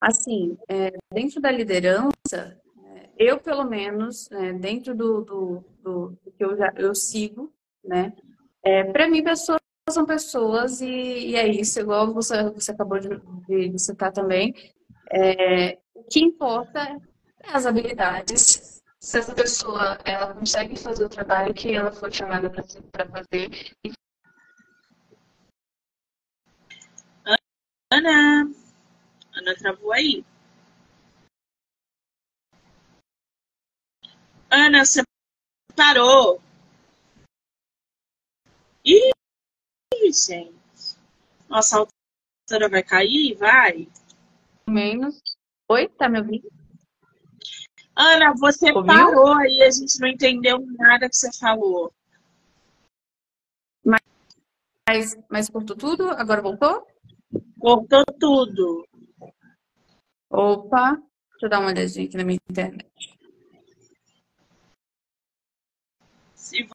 [0.00, 6.32] Assim, é, dentro da liderança, é, eu, pelo menos, né, dentro do, do, do, do,
[6.32, 7.52] que eu, já, eu sigo,
[7.84, 8.12] né,
[8.62, 13.08] é, para mim, pessoas são pessoas e, e, é isso, igual você, você acabou de,
[13.68, 14.54] de citar também.
[15.12, 16.80] É, o que importa
[17.42, 18.80] é as habilidades.
[19.00, 22.62] Se essa pessoa ela consegue fazer o trabalho que ela foi chamada para
[23.06, 23.50] fazer.
[27.92, 28.48] Ana,
[29.34, 30.24] Ana travou aí.
[34.48, 35.02] Ana, você
[35.74, 36.40] parou.
[38.84, 39.10] Ih,
[40.12, 40.96] gente.
[41.48, 43.34] Nossa, a altura vai cair?
[43.34, 43.88] Vai.
[44.68, 45.20] Menos.
[45.68, 46.48] Oi, tá me ouvindo?
[47.96, 48.86] Ana, você Ouviu?
[48.86, 51.92] parou aí, a gente não entendeu nada que você falou.
[53.84, 56.08] Mas, mas cortou tudo?
[56.10, 56.89] Agora voltou?
[57.60, 58.88] Cortou tudo.
[60.30, 62.88] Opa, deixa eu dar uma olhadinha aqui na minha internet.
[66.34, 66.66] Se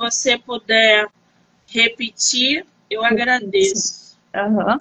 [0.00, 1.10] você puder
[1.66, 4.16] repetir, eu agradeço.
[4.32, 4.78] Uhum.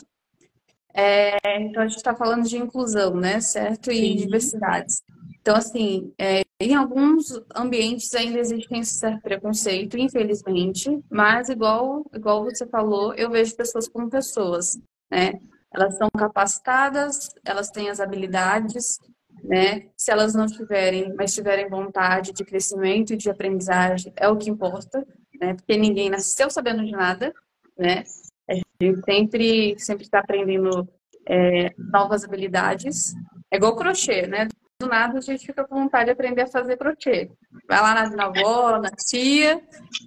[0.94, 3.42] É, então, a gente está falando de inclusão, né?
[3.42, 3.92] Certo?
[3.92, 4.16] E Sim.
[4.18, 5.02] diversidades.
[5.42, 12.44] Então, assim, é, em alguns ambientes ainda existe esse certo preconceito, infelizmente, mas igual, igual
[12.44, 14.80] você falou, eu vejo pessoas como pessoas,
[15.14, 15.40] né?
[15.72, 18.98] Elas são capacitadas, elas têm as habilidades,
[19.44, 19.88] né?
[19.96, 24.50] Se elas não tiverem, mas tiverem vontade de crescimento e de aprendizagem, é o que
[24.50, 25.06] importa,
[25.40, 25.54] né?
[25.54, 27.32] Porque ninguém nasceu sabendo de nada,
[27.78, 28.04] né?
[28.50, 30.90] A gente sempre sempre está aprendendo
[31.30, 33.14] é, novas habilidades.
[33.52, 34.48] É igual crochê, né?
[34.80, 37.30] Do nada a gente fica com vontade de aprender a fazer crochê.
[37.68, 39.62] Vai lá na, avó, na tia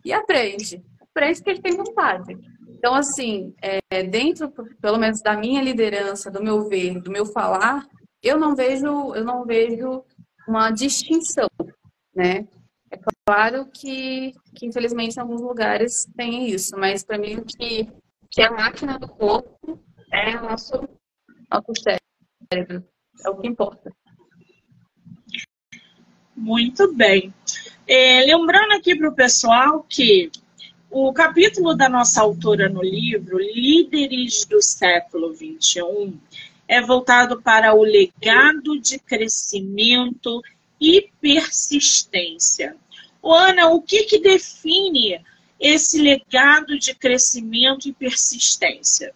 [0.05, 0.85] e aprende.
[1.01, 2.37] Aprende que a gente tem vontade.
[2.87, 4.49] Então, assim, é, dentro,
[4.81, 7.85] pelo menos da minha liderança, do meu ver, do meu falar,
[8.23, 10.05] eu não vejo, eu não vejo
[10.47, 11.49] uma distinção,
[12.15, 12.47] né?
[12.89, 12.97] É
[13.27, 17.89] claro que, que infelizmente em alguns lugares tem isso, mas para mim que
[18.31, 20.89] que a máquina do corpo é o nosso,
[21.51, 22.85] nosso cérebro,
[23.25, 23.91] é o que importa.
[26.37, 27.35] Muito bem.
[27.85, 30.31] É, lembrando aqui para o pessoal que
[30.99, 36.19] o capítulo da nossa autora no livro, Líderes do Século XXI,
[36.67, 40.41] é voltado para o legado de crescimento
[40.81, 42.75] e persistência.
[43.21, 45.23] O Ana, o que, que define
[45.61, 49.15] esse legado de crescimento e persistência?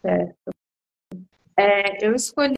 [0.00, 0.54] Certo.
[1.54, 2.56] É, eu escolhi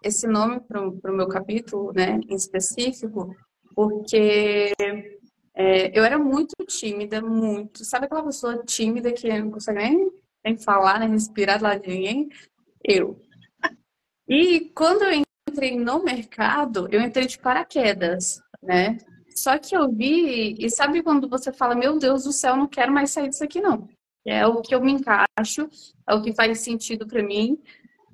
[0.00, 3.34] esse nome para o meu capítulo, né, em específico,
[3.74, 4.72] porque
[5.54, 7.84] é, eu era muito tímida, muito.
[7.84, 10.10] Sabe aquela pessoa tímida que não consegue nem,
[10.44, 12.28] nem falar, nem respirar lá de ninguém?
[12.82, 13.20] Eu.
[14.26, 18.96] E quando eu entrei no mercado, eu entrei de paraquedas, né?
[19.36, 22.92] Só que eu vi, e sabe quando você fala, meu Deus do céu, não quero
[22.92, 23.88] mais sair disso aqui, não.
[24.24, 25.68] É o que eu me encaixo,
[26.08, 27.58] é o que faz sentido para mim.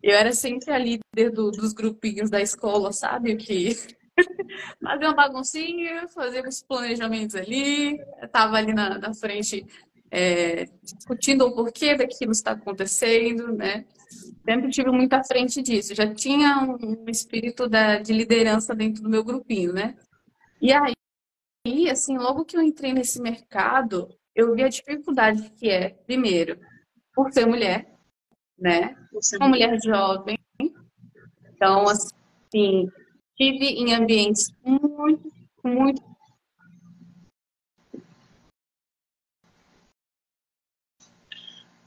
[0.03, 3.37] Eu era sempre a líder do, dos grupinhos da escola, sabe?
[3.37, 3.77] Que
[4.83, 9.67] fazia uma baguncinha, fazia os planejamentos ali, estava ali na, na frente
[10.11, 13.85] é, discutindo o porquê daquilo está acontecendo, né?
[14.45, 15.95] Sempre tive muito à frente disso.
[15.95, 19.95] Já tinha um espírito da, de liderança dentro do meu grupinho, né?
[20.61, 20.95] E aí,
[21.67, 26.59] e, assim, logo que eu entrei nesse mercado, eu vi a dificuldade que é, primeiro,
[27.15, 27.95] por ser mulher,
[28.59, 28.97] né?
[29.39, 30.39] Uma mulher jovem.
[31.53, 32.89] Então, assim,
[33.39, 35.33] tive em ambientes muito,
[35.65, 36.03] muito.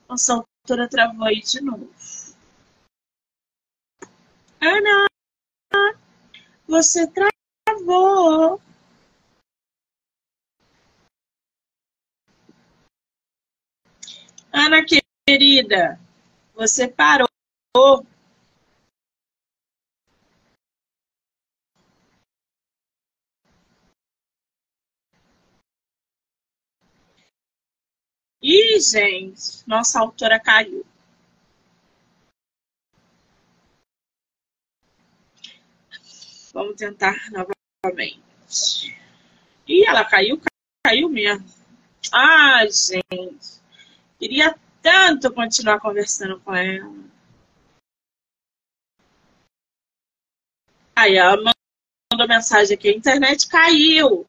[0.08, 1.90] Nossa, a autora travou aí de novo.
[4.62, 5.08] Ana,
[6.68, 8.62] você travou.
[14.54, 14.86] Ana
[15.26, 16.00] querida,
[16.54, 17.28] você parou.
[28.42, 30.86] Ih, gente, nossa autora caiu.
[36.54, 38.98] Vamos tentar novamente.
[39.68, 40.42] Ih, ela caiu,
[40.86, 41.48] caiu mesmo.
[42.12, 43.62] Ai, gente.
[44.20, 46.92] Queria tanto continuar conversando com ela.
[50.96, 51.54] Aí ela
[52.12, 54.28] mandou mensagem aqui, a internet caiu.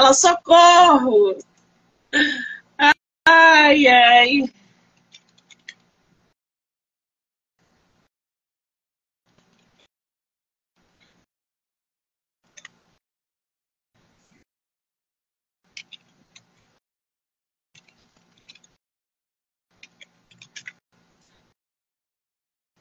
[0.00, 1.36] Ela, socorro!
[3.28, 4.50] Ai, ai.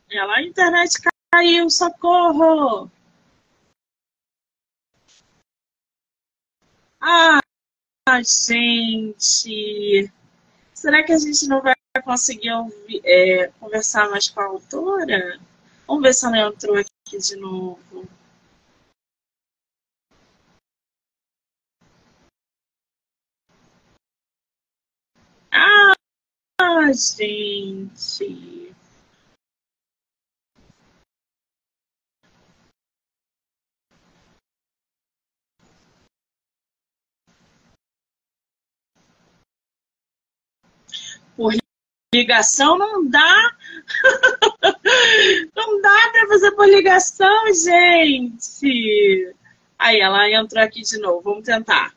[0.09, 0.93] Ela, a internet
[1.33, 2.89] caiu, socorro!
[7.01, 7.39] Ah,
[8.23, 10.11] gente!
[10.73, 15.39] Será que a gente não vai conseguir ouvir, é, conversar mais com a autora?
[15.87, 18.07] Vamos ver se ela entrou aqui de novo.
[25.51, 28.68] Ah, gente.
[41.39, 41.53] Por
[42.13, 43.55] ligação não dá.
[45.55, 49.33] não dá para fazer por ligação, gente.
[49.77, 51.21] Aí ela entrou aqui de novo.
[51.21, 51.95] Vamos tentar.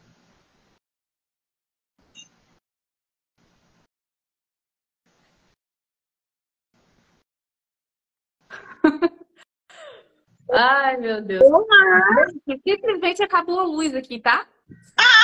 [10.52, 11.42] Ai, meu Deus.
[11.42, 12.28] Olá.
[12.64, 14.46] Simplesmente acabou a luz aqui, tá?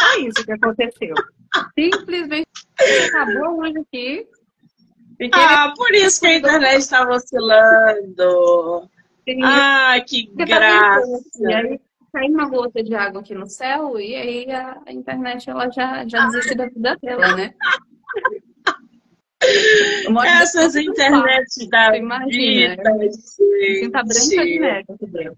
[0.01, 1.15] Foi isso que aconteceu.
[1.79, 2.49] Simplesmente
[3.09, 4.27] acabou luz aqui.
[5.33, 8.89] Ah, por isso que a internet estava oscilando.
[9.43, 11.23] Ah, que graça.
[11.41, 11.81] E aí
[12.13, 16.27] caiu uma gota de água aqui no céu e aí a, internet ela já, já
[16.27, 17.55] desistiu da vida dela, né?
[20.41, 23.91] Essas internet da imagina, vida, gente.
[23.91, 25.31] Tá branca de neve aqui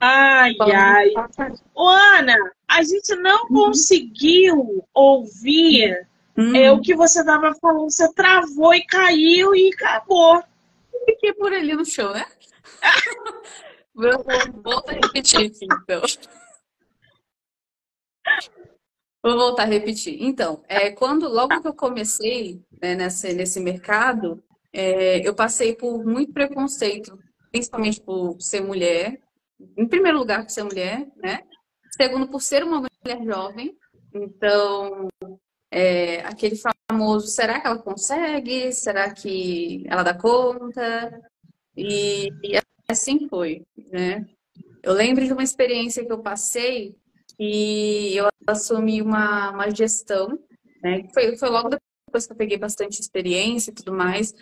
[0.00, 1.10] Ai, ai.
[1.76, 3.48] Ô, Ana, a gente não uhum.
[3.48, 6.56] conseguiu ouvir uhum.
[6.56, 7.90] é, o que você estava falando.
[7.90, 10.42] Você travou e caiu e acabou.
[11.04, 12.24] Fiquei por ali no chão, né?
[13.94, 14.10] Vou,
[14.62, 16.02] voltar a repetir aqui, então.
[19.22, 20.16] Vou voltar a repetir.
[20.22, 24.42] Então, é, quando logo que eu comecei né, nesse, nesse mercado,
[24.72, 27.18] é, eu passei por muito preconceito,
[27.50, 29.20] principalmente por ser mulher.
[29.76, 31.40] Em primeiro lugar, por ser mulher, né?
[31.94, 33.76] Segundo, por ser uma mulher jovem.
[34.14, 35.08] Então,
[35.72, 36.54] é, aquele
[36.90, 38.70] famoso, será que ela consegue?
[38.72, 41.10] Será que ela dá conta?
[41.74, 44.26] E, e assim foi, né?
[44.82, 46.94] Eu lembro de uma experiência que eu passei
[47.40, 50.38] e eu assumi uma, uma gestão,
[50.82, 51.08] né?
[51.14, 51.70] Foi, foi logo
[52.06, 54.34] depois que eu peguei bastante experiência e tudo mais.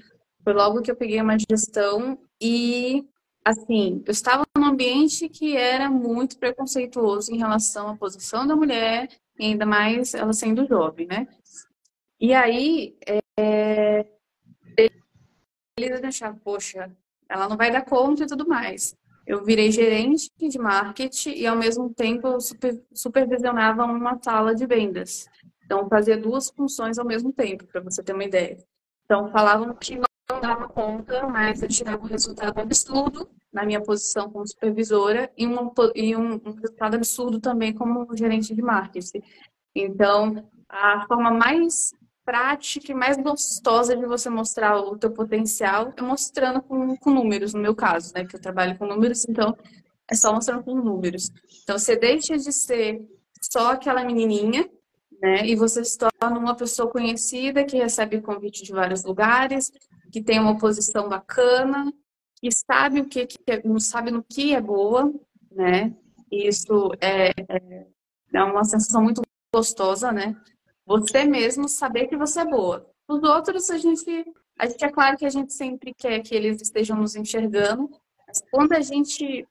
[0.43, 3.05] Foi logo que eu peguei uma gestão e,
[3.45, 9.09] assim, eu estava num ambiente que era muito preconceituoso em relação à posição da mulher,
[9.40, 11.26] e ainda mais ela sendo jovem, né?
[12.20, 12.96] E aí,
[13.38, 14.07] é,
[15.79, 16.90] eles achavam, poxa,
[17.29, 18.94] ela não vai dar conta e tudo mais
[19.31, 24.66] eu virei gerente de marketing e, ao mesmo tempo, eu super, supervisionava uma sala de
[24.66, 25.29] vendas.
[25.64, 28.59] Então, fazia duas funções ao mesmo tempo, para você ter uma ideia.
[29.05, 34.31] Então, falavam que não dava conta, mas eu tirava um resultado absurdo na minha posição
[34.31, 39.23] como supervisora e, uma, e um, um resultado absurdo também como gerente de marketing.
[39.75, 41.93] Então, a forma mais
[42.25, 47.55] prática e mais gostosa de você mostrar o teu potencial é mostrando com, com números,
[47.55, 48.25] no meu caso, né?
[48.25, 49.57] Que eu trabalho com números, então
[50.09, 51.31] é só mostrando com números.
[51.63, 53.05] Então você deixa de ser
[53.41, 54.69] só aquela menininha,
[55.21, 55.45] né?
[55.45, 59.73] E você se torna uma pessoa conhecida que recebe convite de vários lugares,
[60.13, 61.93] que tem uma posição bacana,
[62.40, 65.12] que sabe o que, que é, sabe no que é boa,
[65.50, 65.94] né?
[66.31, 67.87] E isso é, é,
[68.33, 69.20] é uma sensação muito
[69.55, 70.37] gostosa, né?
[70.87, 72.87] Você mesmo saber que você é boa.
[73.09, 74.24] Os outros, a gente,
[74.59, 77.90] a gente é claro que a gente sempre quer que eles estejam nos enxergando,
[78.26, 79.46] mas quando a gente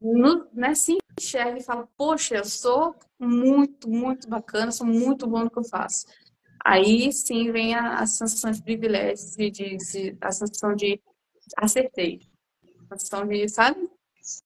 [0.00, 5.44] no, né, se enxerga e fala, poxa, eu sou muito, muito bacana, sou muito bom
[5.44, 6.06] no que eu faço.
[6.64, 11.00] Aí sim vem a, a sensação de privilégio, de, de, de, a sensação de
[11.56, 12.20] acertei.
[12.88, 13.88] Sensação de, sabe?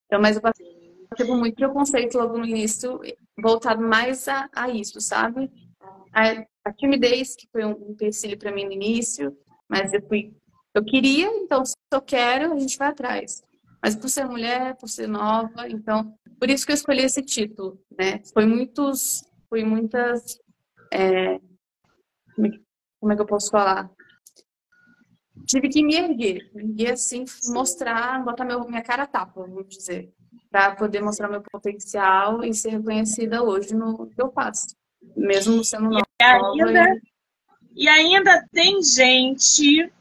[0.06, 3.00] Então, mas eu passei muito preconceito logo no início,
[3.40, 5.50] voltado mais a, a isso, sabe?
[6.14, 9.36] a, a timidez, que foi um, um empecilho para mim no início,
[9.68, 10.32] mas eu fui.
[10.72, 13.42] Eu queria, então, se eu quero, a gente vai atrás.
[13.82, 17.78] Mas por ser mulher, por ser nova, então, por isso que eu escolhi esse título,
[17.98, 18.20] né?
[18.32, 20.38] Foi muitos, foi muitas,
[20.92, 21.38] é,
[23.00, 23.90] como é que eu posso falar?
[25.46, 30.12] Tive que me erguer, me erguer assim, mostrar, botar meu, minha cara tapa, vamos dizer,
[30.50, 34.74] para poder mostrar meu potencial e ser reconhecida hoje no que eu faço
[35.16, 36.06] mesmo sendo nova.
[36.20, 37.00] E ainda,
[37.74, 37.84] e...
[37.84, 39.92] e ainda tem gente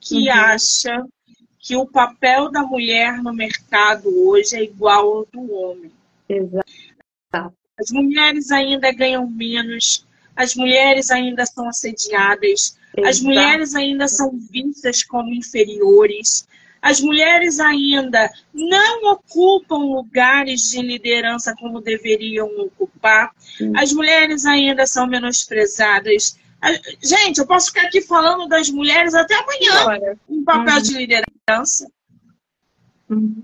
[0.00, 0.34] que uhum.
[0.34, 1.06] acha
[1.58, 5.92] que o papel da mulher no mercado hoje é igual ao do homem.
[6.28, 7.54] Exato.
[7.78, 15.02] As mulheres ainda ganham menos, as mulheres ainda são assediadas, As mulheres ainda são vistas
[15.02, 16.46] como inferiores.
[16.80, 23.32] As mulheres ainda não ocupam lugares de liderança como deveriam ocupar.
[23.76, 26.36] As mulheres ainda são menosprezadas.
[27.00, 30.82] Gente, eu posso ficar aqui falando das mulheres até amanhã em papel uhum.
[30.82, 31.90] de liderança.
[33.08, 33.42] Uhum.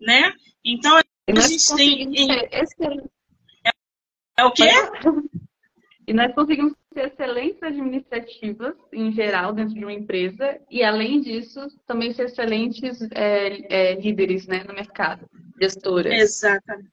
[0.00, 0.32] Né?
[0.64, 2.30] Então, a gente tem.
[3.64, 3.70] É,
[4.36, 4.68] é o quê?
[6.06, 11.66] E nós conseguimos ter excelentes administrativas, em geral, dentro de uma empresa, e além disso,
[11.86, 15.28] também ser excelentes é, é, líderes né, no mercado,
[15.60, 16.12] gestoras.
[16.12, 16.90] Exatamente.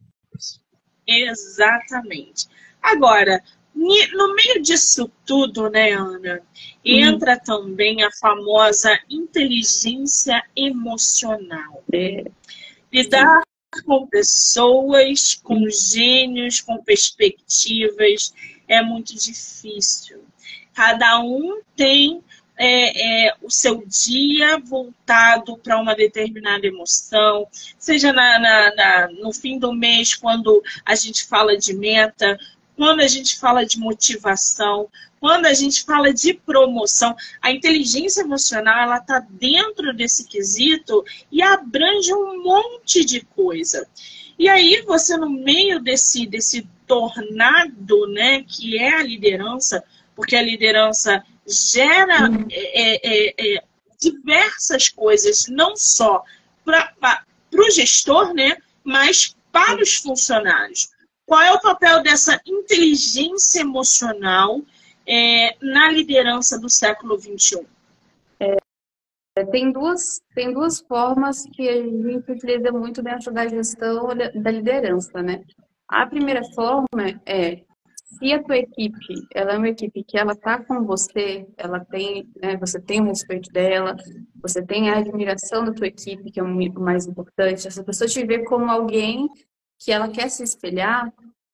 [1.05, 2.47] Exatamente.
[2.81, 3.43] Agora,
[3.75, 6.41] no meio disso tudo, né, Ana,
[6.83, 7.39] entra uhum.
[7.43, 11.83] também a famosa inteligência emocional.
[11.91, 12.25] É.
[12.91, 13.41] Lidar
[13.85, 18.33] com pessoas, com gênios, com perspectivas,
[18.71, 20.23] é muito difícil.
[20.73, 22.23] Cada um tem
[22.57, 27.45] é, é, o seu dia voltado para uma determinada emoção,
[27.77, 32.39] seja na, na, na, no fim do mês, quando a gente fala de meta,
[32.77, 34.87] quando a gente fala de motivação,
[35.19, 37.13] quando a gente fala de promoção.
[37.41, 43.85] A inteligência emocional ela está dentro desse quesito e abrange um monte de coisa.
[44.39, 49.81] E aí você no meio desse desse tornado, né, que é a liderança,
[50.13, 52.45] porque a liderança gera uhum.
[52.51, 53.63] é, é,
[53.97, 56.21] diversas coisas, não só
[56.65, 57.23] para
[57.53, 60.89] o gestor, né, mas para os funcionários.
[61.25, 64.61] Qual é o papel dessa inteligência emocional
[65.07, 67.65] é, na liderança do século XXI?
[68.37, 74.51] É, tem, duas, tem duas formas que a gente utiliza muito dentro da gestão da
[74.51, 75.41] liderança, né?
[75.91, 77.63] A primeira forma é
[78.05, 82.29] se a tua equipe, ela é uma equipe que ela tá com você, ela tem,
[82.41, 83.95] né, você tem o respeito dela,
[84.41, 87.67] você tem a admiração da tua equipe, que é o mais importante.
[87.67, 89.27] Essa pessoa te vê como alguém
[89.79, 91.11] que ela quer se espelhar,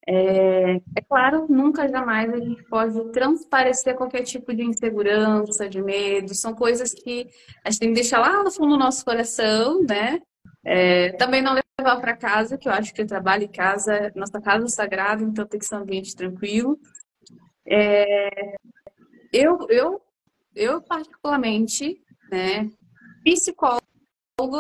[0.10, 6.34] é, é, claro, nunca jamais a gente pode transparecer qualquer tipo de insegurança, de medo.
[6.34, 7.28] São coisas que
[7.66, 10.22] a gente tem que deixar lá no fundo do nosso coração, né?
[10.70, 14.42] É, também não levar para casa, que eu acho que o trabalho em casa, nossa
[14.42, 16.78] casa é sagrada, então tem que ser um ambiente tranquilo.
[17.66, 18.58] É,
[19.32, 20.02] eu, eu,
[20.54, 22.70] eu, particularmente, né,
[23.24, 23.82] psicólogo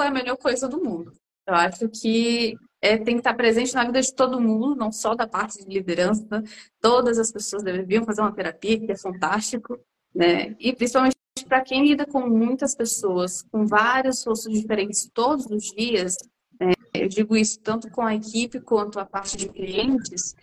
[0.01, 1.11] é a melhor coisa do mundo.
[1.45, 5.13] Eu acho que é, tem que estar presente na vida de todo mundo, não só
[5.13, 6.41] da parte de liderança.
[6.79, 9.77] Todas as pessoas deveriam fazer uma terapia, que é fantástico,
[10.15, 10.55] né?
[10.57, 16.15] E principalmente para quem lida com muitas pessoas, com vários rostos diferentes todos os dias,
[16.59, 20.35] é, eu digo isso tanto com a equipe quanto a parte de clientes,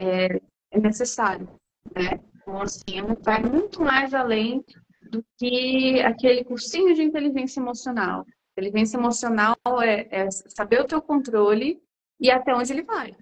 [0.00, 1.48] é, é necessário,
[1.94, 2.20] né?
[2.36, 4.64] Então, assim, vai muito mais além
[5.10, 8.24] do que aquele cursinho de inteligência emocional.
[8.56, 11.80] Inteligência emocional é, é saber o teu controle
[12.20, 13.16] e até onde ele vai,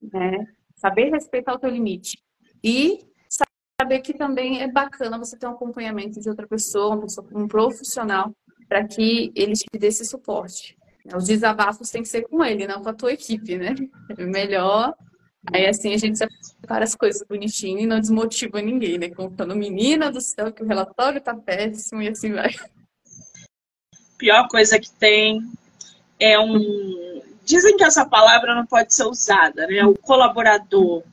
[0.00, 0.46] né?
[0.76, 2.22] Saber respeitar o teu limite.
[2.62, 3.07] E
[3.80, 7.46] saber que também é bacana você ter um acompanhamento de outra pessoa, uma pessoa, um
[7.46, 8.34] profissional,
[8.68, 10.76] para que ele te dê esse suporte.
[11.14, 13.74] Os desabafos têm que ser com ele, não com a tua equipe, né?
[14.16, 14.94] É melhor.
[15.52, 19.08] Aí assim a gente separa as coisas bonitinho e não desmotiva ninguém, né?
[19.10, 22.50] Contando, menina do céu, que o relatório tá péssimo e assim vai.
[24.18, 25.40] Pior coisa que tem
[26.18, 27.22] é um.
[27.44, 29.86] Dizem que essa palavra não pode ser usada, né?
[29.86, 31.04] O colaborador,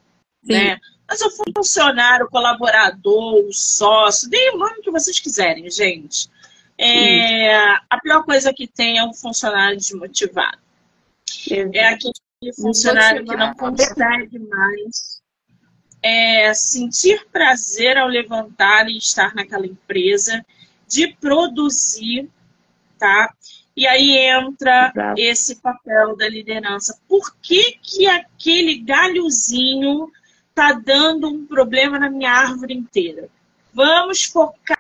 [0.43, 0.53] Sim.
[0.53, 0.79] né?
[1.07, 6.29] Mas o funcionário, o colaborador, o sócio, dê o nome que vocês quiserem, gente.
[6.77, 7.55] É,
[7.89, 10.57] a pior coisa que tem é um funcionário desmotivado.
[11.73, 15.21] É aquele funcionário que não consegue mais
[16.01, 20.45] é, sentir prazer ao levantar e estar naquela empresa,
[20.87, 22.29] de produzir,
[22.99, 23.33] tá?
[23.75, 25.19] E aí entra Exato.
[25.19, 26.97] esse papel da liderança.
[27.07, 30.11] Por que, que aquele galhozinho
[30.55, 33.27] está dando um problema na minha árvore inteira.
[33.73, 34.79] Vamos focar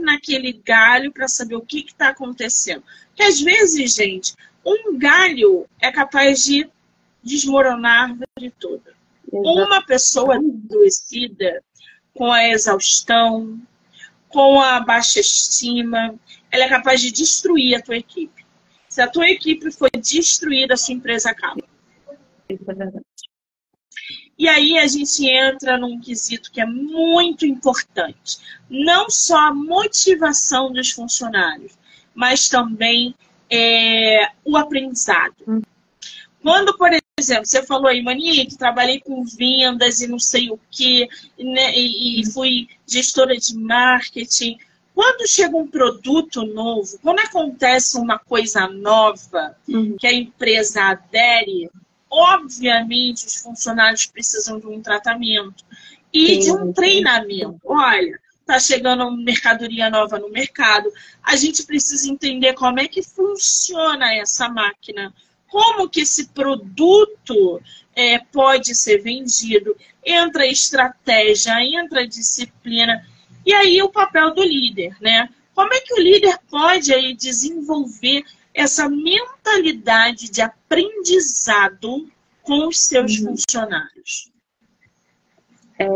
[0.00, 2.82] naquele galho para saber o que está acontecendo.
[3.08, 4.34] Porque às vezes, gente,
[4.64, 6.66] um galho é capaz de
[7.22, 8.94] desmoronar a árvore toda.
[9.30, 11.62] Uma pessoa adoecida,
[12.14, 13.60] com a exaustão,
[14.28, 16.14] com a baixa estima,
[16.50, 18.44] ela é capaz de destruir a tua equipe.
[18.88, 21.62] Se a tua equipe for destruída, a sua empresa acaba.
[22.48, 23.11] Isso é verdade.
[24.38, 28.38] E aí a gente entra num quesito que é muito importante.
[28.68, 31.72] Não só a motivação dos funcionários,
[32.14, 33.14] mas também
[33.50, 35.62] é, o aprendizado.
[36.42, 41.08] Quando, por exemplo, você falou aí, Manique, trabalhei com vendas e não sei o quê,
[41.38, 44.58] né, e, e fui gestora de marketing.
[44.94, 49.96] Quando chega um produto novo, quando acontece uma coisa nova uhum.
[49.96, 51.70] que a empresa adere,
[52.12, 55.64] obviamente os funcionários precisam de um tratamento
[56.12, 57.58] e de um treinamento.
[57.64, 60.92] Olha, está chegando mercadoria nova no mercado,
[61.22, 65.14] a gente precisa entender como é que funciona essa máquina,
[65.48, 67.62] como que esse produto
[67.96, 69.74] é, pode ser vendido.
[70.04, 73.06] Entra a estratégia, entra a disciplina.
[73.44, 75.28] E aí o papel do líder, né?
[75.54, 78.24] Como é que o líder pode aí desenvolver
[78.54, 82.10] essa mentalidade de aprendizado
[82.42, 83.28] com os seus uhum.
[83.28, 84.30] funcionários?
[85.78, 85.86] É,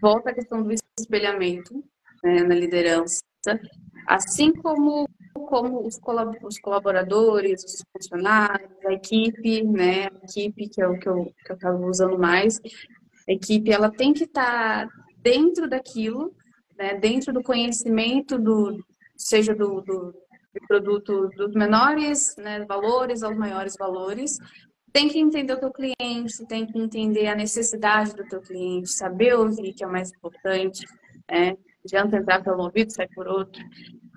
[0.00, 1.82] volta à questão do espelhamento
[2.22, 3.22] né, na liderança,
[4.06, 5.98] assim como como os,
[6.58, 11.56] colaboradores, os funcionários, a equipe, né, a equipe que é o que eu que eu
[11.56, 12.58] estava usando mais,
[13.28, 16.34] a equipe ela tem que estar tá dentro daquilo,
[16.76, 18.82] né, dentro do conhecimento do
[19.16, 20.14] seja do, do,
[20.58, 24.38] do produto dos menores né, valores aos maiores valores,
[24.92, 29.34] tem que entender o teu cliente, tem que entender a necessidade do teu cliente, saber
[29.34, 30.86] ouvir, que é o mais importante,
[31.30, 31.56] né?
[31.84, 33.62] Adianta entrar pelo ouvido, sai por outro.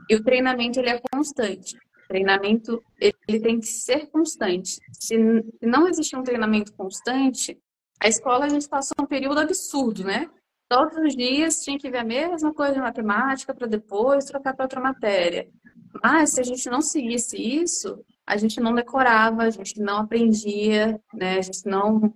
[0.10, 1.76] E o treinamento, ele é constante.
[1.76, 4.80] O treinamento, ele tem que ser constante.
[4.94, 5.18] Se
[5.62, 7.60] não existe um treinamento constante,
[8.02, 10.30] a escola a gente passa um período absurdo, né?
[10.70, 14.66] Todos os dias tinha que ver a mesma coisa de matemática para depois trocar para
[14.66, 15.48] outra matéria.
[16.04, 21.02] Mas se a gente não seguisse isso, a gente não decorava, a gente não aprendia,
[21.12, 21.40] né?
[21.40, 22.14] A gente não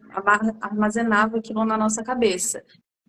[0.62, 2.64] armazenava aquilo na nossa cabeça.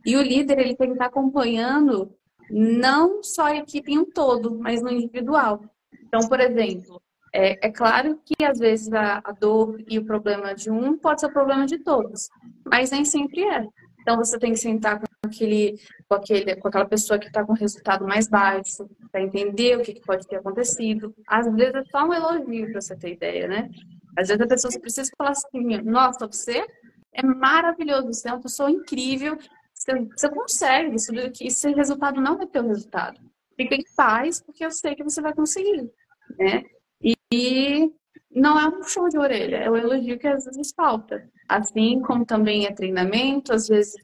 [0.07, 2.11] E o líder ele tem que estar acompanhando
[2.51, 5.61] não só a equipe em um todo, mas no individual.
[6.07, 7.03] Então, por exemplo,
[7.34, 11.20] é, é claro que às vezes a, a dor e o problema de um pode
[11.20, 12.30] ser o problema de todos,
[12.64, 13.66] mas nem sempre é.
[14.01, 17.53] Então você tem que sentar com aquele, com, aquele, com aquela pessoa que está com
[17.53, 21.14] resultado mais baixo, para entender o que, que, pode ter acontecido.
[21.27, 23.70] Às vezes é só um elogio para você ter ideia, né?
[24.16, 26.66] Às vezes a pessoa precisa falar assim, nossa, você
[27.12, 29.37] é maravilhoso, você é uma pessoa incrível,
[29.72, 30.97] você, você consegue,
[31.33, 33.20] que esse resultado não é teu resultado.
[33.57, 35.91] Fica em paz, porque eu sei que você vai conseguir,
[36.39, 36.64] né?
[37.03, 37.93] E,
[38.35, 41.29] não é um puxão de orelha, é o elogio que às vezes falta.
[41.49, 43.95] Assim como também é treinamento, às vezes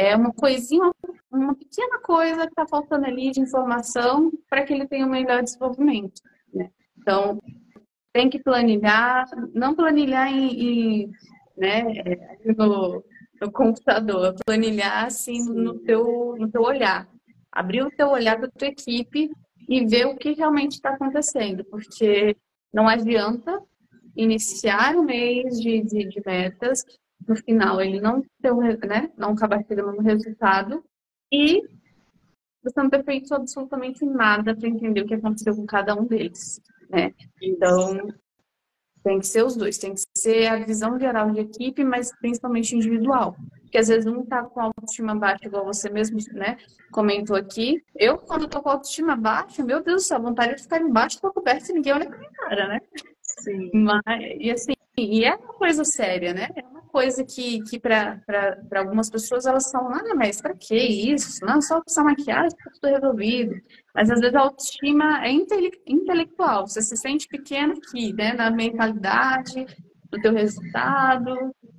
[0.00, 0.90] é uma coisinha,
[1.30, 5.42] uma pequena coisa que está faltando ali de informação para que ele tenha um melhor
[5.42, 6.22] desenvolvimento.
[6.52, 6.70] Né?
[6.96, 7.38] Então,
[8.10, 11.10] tem que planilhar, não planilhar em, em
[11.56, 11.84] né,
[12.56, 13.04] no,
[13.40, 17.06] no, computador, planilhar assim no teu, no teu olhar.
[17.52, 19.30] Abrir o teu olhar da tua equipe
[19.68, 22.34] e ver o que realmente está acontecendo, porque
[22.72, 23.62] não adianta
[24.16, 26.84] iniciar o mês de, de, de metas,
[27.30, 28.52] no final ele não ter
[28.88, 30.84] né, não acabar chegando no resultado
[31.32, 31.62] e
[32.60, 36.60] você não ter feito absolutamente nada para entender o que aconteceu com cada um deles,
[36.90, 37.14] né?
[37.40, 38.08] Então,
[39.04, 42.74] tem que ser os dois, tem que ser a visão geral de equipe, mas principalmente
[42.74, 43.36] individual.
[43.62, 46.58] Porque às vezes um tá com autoestima baixa, igual você mesmo, né,
[46.90, 47.80] comentou aqui.
[47.94, 51.30] Eu, quando tô com autoestima baixa, meu Deus do céu, vontade de ficar embaixo da
[51.30, 52.80] coberta e ninguém olha pra minha cara, né?
[53.22, 53.70] Sim.
[53.72, 56.48] Mas, e assim, e é uma coisa séria, né?
[56.56, 58.20] É uma coisa que, que para
[58.76, 61.44] algumas pessoas elas são, ah, mas para que isso?
[61.44, 63.54] Não, só passar maquiagem, tá tudo resolvido.
[63.94, 66.66] Mas às vezes a autoestima é intele intelectual.
[66.66, 68.32] Você se sente pequeno aqui, né?
[68.32, 69.66] Na mentalidade,
[70.12, 71.34] no teu resultado.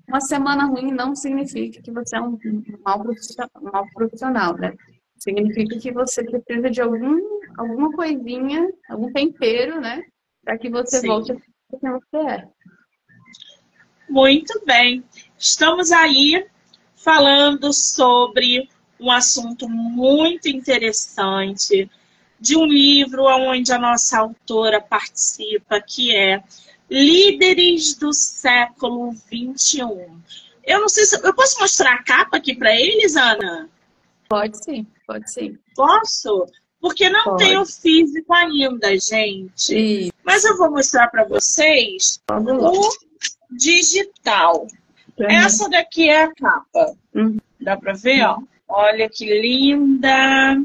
[0.07, 2.37] Uma semana ruim não significa que você é um
[2.85, 4.73] mau profissional, mau profissional né?
[5.17, 7.19] Significa que você precisa de algum,
[7.57, 10.01] alguma coisinha, algum tempero, né?
[10.43, 11.07] para que você Sim.
[11.07, 12.47] volte a ser quem você é.
[14.11, 15.05] Muito bem.
[15.39, 16.45] Estamos aí
[16.97, 21.89] falando sobre um assunto muito interessante
[22.37, 26.43] de um livro onde a nossa autora participa, que é
[26.89, 29.79] Líderes do Século XXI.
[30.65, 33.69] Eu não sei se eu posso mostrar a capa aqui para eles, Ana.
[34.27, 35.57] Pode sim, pode sim.
[35.73, 36.45] Posso?
[36.81, 37.45] Porque não Pode.
[37.45, 39.73] tem o físico ainda, gente.
[39.73, 40.13] Isso.
[40.25, 43.10] Mas eu vou mostrar para vocês o
[43.51, 44.67] digital.
[45.17, 45.29] Uhum.
[45.29, 46.95] Essa daqui é a capa.
[47.13, 47.37] Uhum.
[47.59, 48.39] Dá para ver, ó?
[48.67, 50.57] Olha que linda.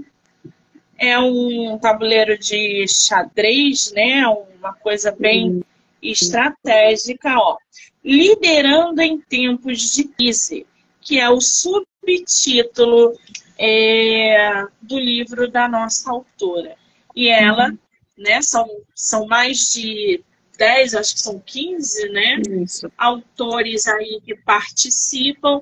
[0.98, 4.26] É um tabuleiro de xadrez, né?
[4.26, 5.62] Uma coisa bem uhum.
[6.00, 7.58] estratégica, ó.
[8.02, 10.66] Liderando em tempos de crise,
[11.00, 13.12] que é o subtítulo
[13.58, 16.76] é, do livro da nossa autora.
[17.14, 17.78] E ela, uhum.
[18.16, 20.22] né, são, são mais de
[20.56, 22.42] 10, acho que são 15, né?
[22.62, 22.90] Isso.
[22.96, 25.60] Autores aí que participam.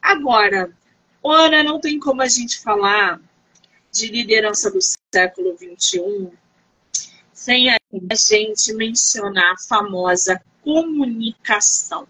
[0.00, 0.70] Agora,
[1.24, 3.20] Ana, não tem como a gente falar
[3.92, 4.78] de liderança do
[5.12, 6.30] século XXI
[7.32, 7.78] sem a
[8.14, 12.06] gente mencionar a famosa comunicação.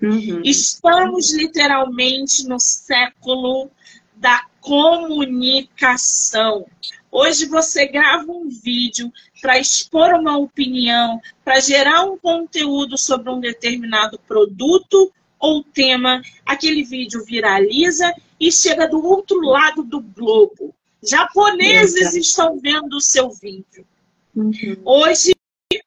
[0.00, 0.40] Uhum.
[0.42, 3.70] Estamos literalmente no século
[4.14, 6.66] da comunicação.
[7.10, 13.40] Hoje você grava um vídeo para expor uma opinião, para gerar um conteúdo sobre um
[13.40, 20.74] determinado produto ou tema, aquele vídeo viraliza e chega do outro lado do globo.
[21.02, 23.86] Japoneses estão vendo o seu vídeo.
[24.36, 24.76] Uhum.
[24.84, 25.34] Hoje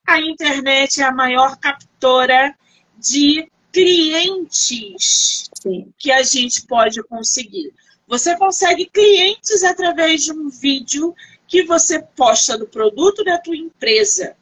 [0.08, 2.54] a internet é a maior captora
[2.98, 5.94] de clientes Sim.
[5.98, 7.74] que a gente pode conseguir.
[8.14, 11.16] Você consegue clientes através de um vídeo
[11.48, 14.36] que você posta do produto da tua empresa.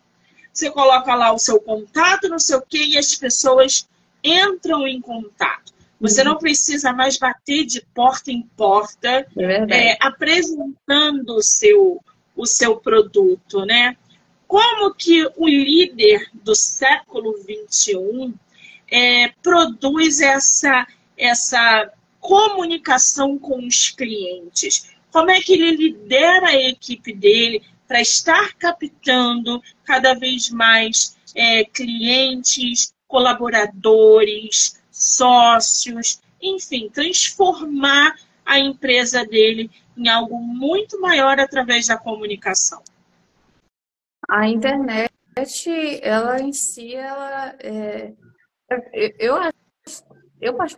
[0.51, 3.87] Você coloca lá o seu contato, não sei o quê, e as pessoas
[4.21, 5.71] entram em contato.
[6.01, 12.03] Você não precisa mais bater de porta em porta, É é, apresentando o seu,
[12.35, 13.95] o seu produto, né?
[14.49, 18.33] Como que o líder do século XXI
[18.91, 20.85] é, produz essa,
[21.17, 21.89] essa
[22.21, 24.95] comunicação com os clientes?
[25.11, 31.65] Como é que ele lidera a equipe dele para estar captando cada vez mais é,
[31.65, 38.15] clientes, colaboradores, sócios, enfim, transformar
[38.45, 42.81] a empresa dele em algo muito maior através da comunicação.
[44.29, 45.11] A internet,
[46.01, 48.13] ela em si, ela é,
[49.19, 50.03] eu, acho,
[50.41, 50.75] eu acho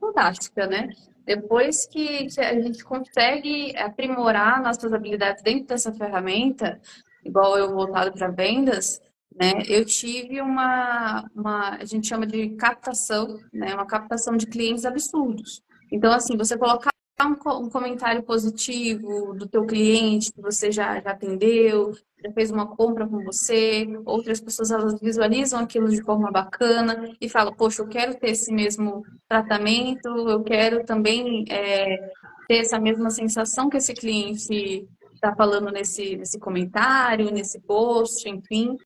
[0.00, 0.90] fantástica, né?
[1.24, 6.80] Depois que, a gente consegue aprimorar nossas habilidades dentro dessa ferramenta,
[7.24, 9.00] igual eu voltado para vendas,
[9.34, 9.62] né?
[9.68, 13.72] Eu tive uma, uma, a gente chama de captação, né?
[13.74, 15.62] Uma captação de clientes absurdos.
[15.92, 16.89] Então, assim, você colocar
[17.26, 21.92] um, co- comentário positivo do teu cliente que você já, já atendeu,
[22.22, 27.28] já fez uma compra com você, outras pessoas elas visualizam aquilo de forma bacana e
[27.28, 32.10] falam, poxa, eu quero ter esse mesmo tratamento, eu quero também é,
[32.48, 38.76] ter essa mesma sensação que esse cliente está falando nesse, nesse comentário, nesse post, enfim.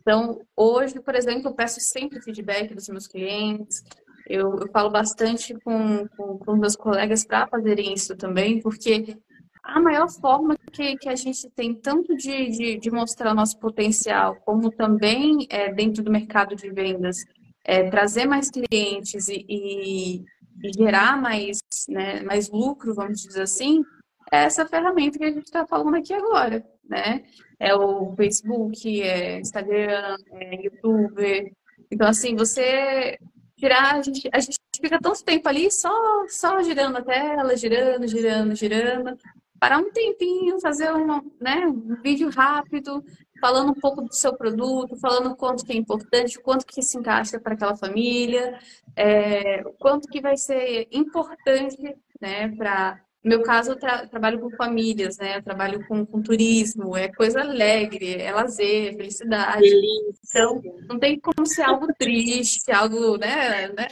[0.00, 3.84] Então, hoje, por exemplo, eu peço sempre feedback dos meus clientes.
[4.26, 9.16] Eu, eu falo bastante com, com, com meus colegas para fazerem isso também, porque
[9.62, 14.36] a maior forma que, que a gente tem tanto de, de, de mostrar nosso potencial,
[14.44, 17.18] como também é, dentro do mercado de vendas,
[17.64, 20.16] é, trazer mais clientes e, e,
[20.62, 21.58] e gerar mais,
[21.88, 23.84] né, mais lucro, vamos dizer assim,
[24.32, 27.22] é essa ferramenta que a gente está falando aqui agora, né?
[27.60, 31.54] É o Facebook, é Instagram, é YouTube.
[31.90, 33.18] Então, assim, você
[33.62, 35.92] tirar, a gente, a gente fica tanto tempo ali só,
[36.28, 39.16] só girando a tela, girando, girando, girando.
[39.60, 43.04] Parar um tempinho, fazer uma, né, um vídeo rápido,
[43.40, 47.38] falando um pouco do seu produto, falando quanto que é importante, quanto que se encaixa
[47.38, 48.58] para aquela família,
[48.96, 54.50] é, quanto que vai ser importante, né, para no meu caso, eu tra trabalho com
[54.50, 55.36] famílias, né?
[55.36, 59.60] Eu trabalho com, com turismo, é coisa alegre, é lazer, felicidade.
[59.60, 60.12] Delícia.
[60.28, 63.68] Então, não tem como ser algo triste, algo, né?
[63.68, 63.86] né?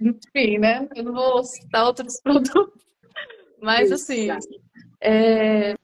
[0.00, 0.88] Enfim, né?
[0.96, 2.82] Eu não vou citar outros produtos.
[3.60, 4.28] Mas, assim,
[5.02, 5.74] é...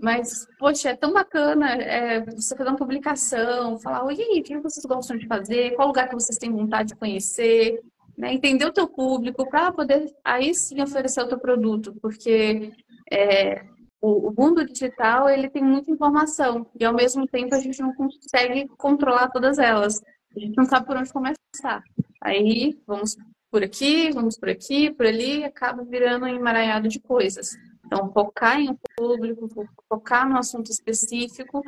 [0.00, 4.84] mas, poxa, é tão bacana é, você fazer uma publicação, falar, oi, o que vocês
[4.86, 5.74] gostam de fazer?
[5.74, 7.78] Qual lugar que vocês têm vontade de conhecer?
[8.20, 8.34] Né?
[8.34, 12.70] Entender o teu público para poder aí sim oferecer o teu produto, porque
[13.10, 13.64] é,
[13.98, 17.94] o, o, mundo digital ele tem muita informação e ao mesmo tempo a gente não
[17.94, 20.02] consegue controlar todas elas.
[20.36, 21.82] A gente não sabe por onde começar.
[22.22, 23.16] Aí vamos
[23.50, 27.48] por aqui, vamos por aqui, por ali, acaba virando um emaranhado de coisas.
[27.86, 29.48] Então, focar em um público,
[29.88, 31.62] focar no assunto específico,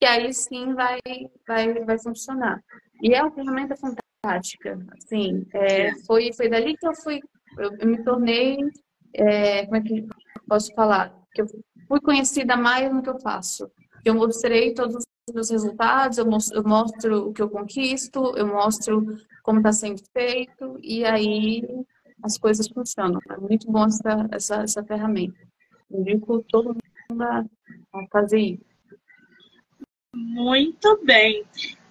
[0.00, 1.00] que aí sim vai,
[1.46, 2.64] vai, vai funcionar.
[3.02, 4.78] E é uma ferramenta fantástica prática.
[4.96, 7.20] Assim, é, foi, foi dali que eu fui,
[7.56, 8.58] eu, eu me tornei,
[9.14, 10.06] é, como é que
[10.48, 11.14] posso falar?
[11.32, 11.46] Que eu
[11.86, 13.70] fui conhecida mais no que eu faço.
[14.04, 18.46] Eu mostrei todos os meus resultados, eu mostro, eu mostro o que eu conquisto, eu
[18.46, 19.04] mostro
[19.42, 21.62] como está sendo feito, e aí
[22.22, 23.20] as coisas funcionam.
[23.30, 25.38] É muito bom essa, essa, essa ferramenta.
[25.90, 26.76] Indico todo
[27.10, 27.44] mundo a
[28.10, 28.68] fazer isso.
[30.14, 31.44] Muito bem.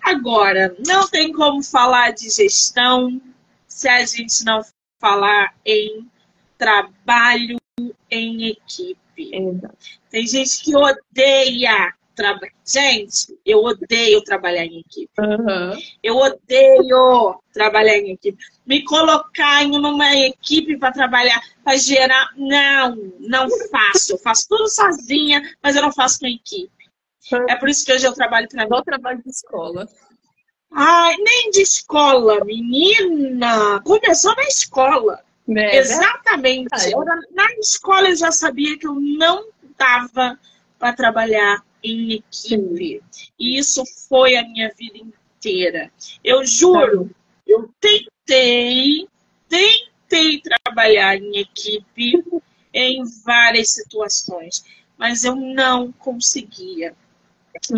[0.07, 3.21] Agora, não tem como falar de gestão
[3.67, 4.61] se a gente não
[5.01, 6.09] falar em
[6.57, 7.57] trabalho
[8.09, 8.97] em equipe.
[9.17, 9.77] Exato.
[10.09, 12.53] Tem gente que odeia trabalho.
[12.65, 15.11] Gente, eu odeio trabalhar em equipe.
[15.19, 15.77] Uhum.
[16.01, 18.41] Eu odeio trabalhar em equipe.
[18.65, 22.29] Me colocar em uma equipe para trabalhar, para gerar.
[22.37, 24.13] Não, não faço.
[24.13, 26.71] Eu faço tudo sozinha, mas eu não faço com equipe.
[27.49, 28.63] É por isso que hoje eu trabalho para.
[28.63, 29.87] Igual trabalho de escola.
[30.71, 33.81] Ai, nem de escola, menina.
[33.81, 35.23] Começou na escola.
[35.49, 36.91] É, Exatamente.
[36.91, 39.47] Eu, na escola eu já sabia que eu não
[39.77, 40.37] dava
[40.77, 43.01] para trabalhar em equipe.
[43.39, 45.91] E isso foi a minha vida inteira.
[46.23, 47.09] Eu juro,
[47.45, 49.07] eu tentei,
[49.47, 52.23] tentei trabalhar em equipe
[52.73, 54.63] em várias situações,
[54.97, 56.93] mas eu não conseguia.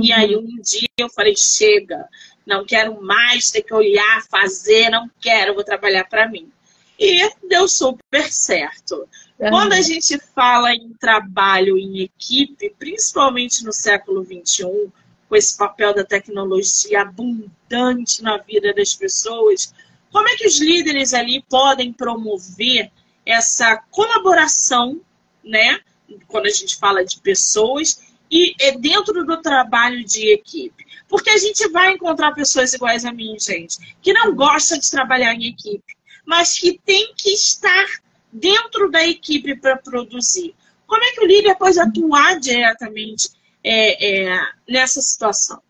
[0.01, 2.07] E aí um dia eu falei, chega,
[2.45, 6.51] não quero mais ter que olhar, fazer, não quero, vou trabalhar para mim.
[6.97, 9.07] E deu super certo.
[9.39, 9.49] Uhum.
[9.49, 14.91] Quando a gente fala em trabalho em equipe, principalmente no século XXI,
[15.29, 19.73] com esse papel da tecnologia abundante na vida das pessoas,
[20.11, 22.91] como é que os líderes ali podem promover
[23.25, 24.99] essa colaboração,
[25.43, 25.79] né?
[26.27, 28.01] Quando a gente fala de pessoas
[28.31, 30.85] e é dentro do trabalho de equipe.
[31.07, 35.33] Porque a gente vai encontrar pessoas iguais a mim, gente, que não gostam de trabalhar
[35.33, 37.87] em equipe, mas que tem que estar
[38.31, 40.53] dentro da equipe para produzir.
[40.85, 43.29] Como é que o líder pode atuar diretamente
[43.63, 45.61] é, é, nessa situação?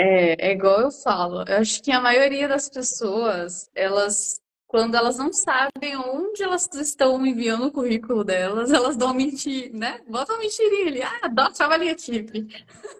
[0.00, 1.42] É, é igual eu falo.
[1.42, 7.26] Eu acho que a maioria das pessoas, elas quando elas não sabem onde elas estão
[7.26, 9.98] enviando o currículo delas, elas dão mentir, né?
[10.06, 11.02] Botam mentirinha ali.
[11.02, 12.46] Ah, trabalhar em equipe.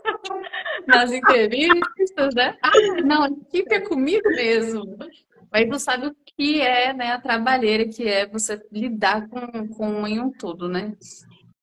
[0.88, 2.56] Nas entrevistas, né?
[2.62, 4.96] Ah, não, a equipe é comigo mesmo.
[5.52, 10.06] Mas não sabe o que é, né, a trabalheira que é você lidar com, com
[10.06, 10.94] em um todo, né?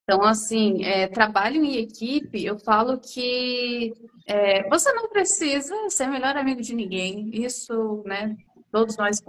[0.04, 3.92] Então, assim, é, trabalho em equipe, eu falo que
[4.28, 7.32] é, você não precisa ser melhor amigo de ninguém.
[7.34, 8.36] Isso, né,
[8.76, 9.24] Todos nós,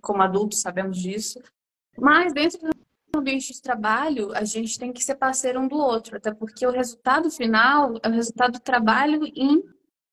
[0.00, 1.42] como adultos, sabemos disso.
[1.98, 6.16] Mas dentro do ambiente de trabalho, a gente tem que ser parceiro um do outro,
[6.16, 9.60] até porque o resultado final é o resultado do trabalho em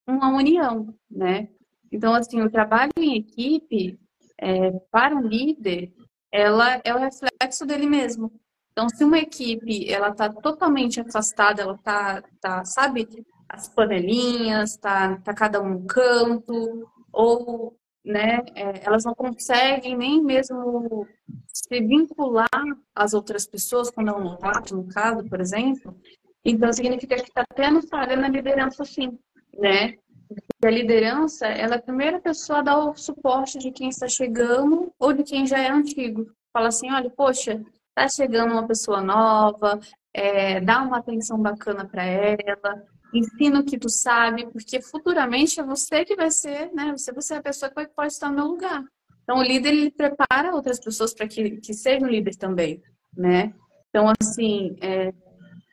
[0.07, 1.49] uma união, né?
[1.91, 3.99] Então, assim, o trabalho em equipe,
[4.39, 5.93] é, para um líder,
[6.31, 8.31] ela é o reflexo dele mesmo.
[8.71, 13.07] Então, se uma equipe, ela está totalmente afastada, ela está, tá, sabe,
[13.47, 17.77] as panelinhas, está tá cada um no canto, ou
[18.09, 18.39] né?
[18.55, 21.07] É, elas não conseguem nem mesmo
[21.47, 22.49] se vincular
[22.95, 25.95] às outras pessoas quando é um novato, no caso, por exemplo.
[26.43, 29.17] Então, significa que está tendo falha na liderança, sim,
[29.57, 29.93] né?
[30.27, 34.07] Porque a liderança, ela é a primeira pessoa a dar o suporte de quem está
[34.07, 36.25] chegando ou de quem já é antigo.
[36.51, 39.79] Fala assim, olha, poxa, está chegando uma pessoa nova,
[40.13, 42.83] é, dá uma atenção bacana para ela,
[43.13, 46.91] ensina o que tu sabe, porque futuramente é você que vai ser, né?
[46.91, 48.83] Você, você é a pessoa que pode estar no meu lugar.
[49.23, 52.81] Então, o líder, ele prepara outras pessoas para que, que sejam líder também,
[53.15, 53.53] né?
[53.89, 55.13] Então, assim, é,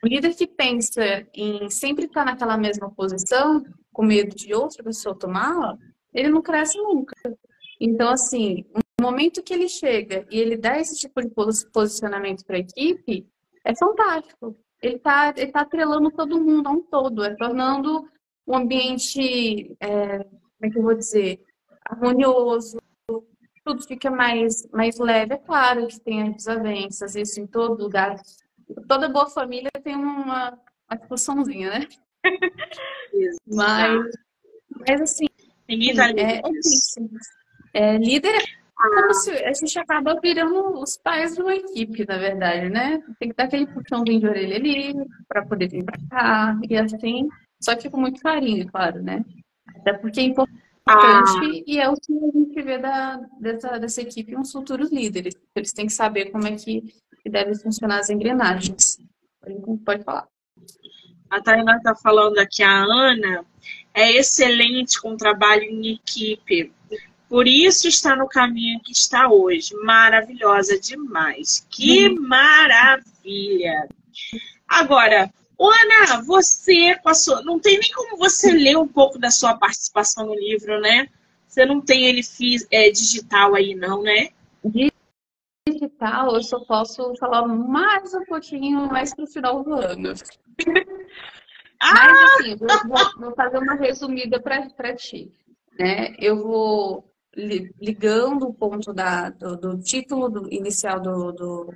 [0.03, 5.17] o líder que pensa em sempre estar naquela mesma posição, com medo de outra pessoa
[5.17, 5.77] tomá-la,
[6.13, 7.15] ele não cresce nunca.
[7.79, 8.65] Então, assim,
[8.99, 11.29] no momento que ele chega e ele dá esse tipo de
[11.71, 13.27] posicionamento para a equipe,
[13.65, 18.07] é fantástico, ele está ele tá atrelando todo mundo a um todo, é tornando
[18.45, 21.43] um ambiente, é, como é que eu vou dizer,
[21.85, 22.77] harmonioso,
[23.65, 25.33] tudo fica mais, mais leve.
[25.33, 28.15] É claro que tem as desavenças, isso em todo lugar.
[28.87, 30.57] Toda boa família tem uma,
[30.89, 31.87] uma discussãozinha, né?
[33.45, 34.11] mas,
[34.87, 35.27] mas assim,
[35.67, 36.41] Ninguém tá é, é,
[37.73, 38.39] é, líder é
[38.77, 43.01] como se a gente acaba virando os pais de uma equipe, na verdade, né?
[43.19, 44.93] Tem que dar aquele puxãozinho de orelha ali
[45.27, 47.27] para poder vir para cá e assim,
[47.59, 49.25] só que com muito carinho, claro, né?
[49.79, 50.55] Até porque é importante
[50.87, 51.63] ah.
[51.65, 55.35] e é o que a gente vê da, dessa, dessa equipe uns futuros líderes.
[55.55, 56.81] Eles têm que saber como é que,
[57.23, 58.99] que devem funcionar as engrenagens.
[59.83, 60.27] Pode falar.
[61.29, 63.43] A Tainá está falando aqui, a Ana
[63.93, 66.71] é excelente com trabalho em equipe
[67.29, 69.75] por isso está no caminho que está hoje.
[69.83, 71.65] Maravilhosa demais.
[71.69, 72.27] Que uhum.
[72.27, 73.89] maravilha!
[74.67, 77.41] Agora, Ana, você sua.
[77.43, 81.07] Não tem nem como você ler um pouco da sua participação no livro, né?
[81.47, 82.21] Você não tem ele
[82.71, 84.29] é, digital aí, não, né?
[85.67, 90.13] Digital, eu só posso falar mais um pouquinho mais para o final do ano.
[91.79, 91.93] Ah!
[91.93, 95.31] Mas assim, vou, vou, fazer uma resumida para ti.
[95.77, 96.15] Né?
[96.17, 97.07] Eu vou
[97.37, 101.73] ligando o ponto da, do, do título do, inicial do, do,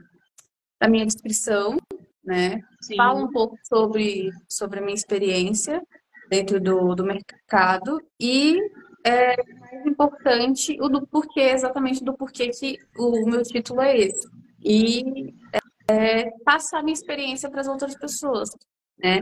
[0.79, 1.77] da minha descrição,
[2.23, 2.61] né?
[2.81, 2.95] Sim.
[2.95, 5.81] Falo um pouco sobre, sobre a minha experiência
[6.29, 8.57] dentro do, do mercado e
[9.03, 14.27] é mais importante o do porquê, exatamente do porquê que o meu título é esse.
[14.63, 15.33] E
[15.87, 18.49] é, passar a minha experiência para as outras pessoas,
[18.97, 19.19] né?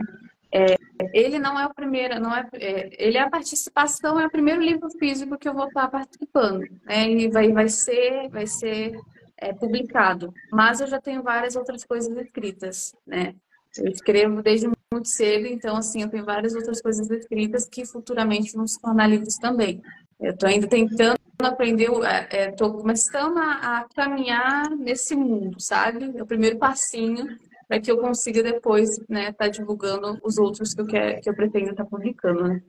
[0.52, 0.76] É,
[1.14, 4.60] ele não é o primeiro, não é, é, ele é a participação, é o primeiro
[4.60, 7.08] livro físico que eu vou estar participando, né?
[7.08, 8.98] E vai, vai ser, vai ser
[9.36, 10.34] é, publicado.
[10.52, 13.34] Mas eu já tenho várias outras coisas escritas, né?
[13.78, 18.52] Eu escrevo desde muito cedo, então assim, eu tenho várias outras coisas escritas que futuramente
[18.56, 19.80] vão se tornar livros também.
[20.20, 26.12] Eu estou ainda tentando aprender, estou é, começando a, a, caminhar nesse mundo, sabe?
[26.16, 27.38] É o primeiro passinho
[27.70, 31.30] para que eu consiga depois, né, estar tá divulgando os outros que eu quero, que
[31.30, 32.60] eu pretendo estar tá publicando, né?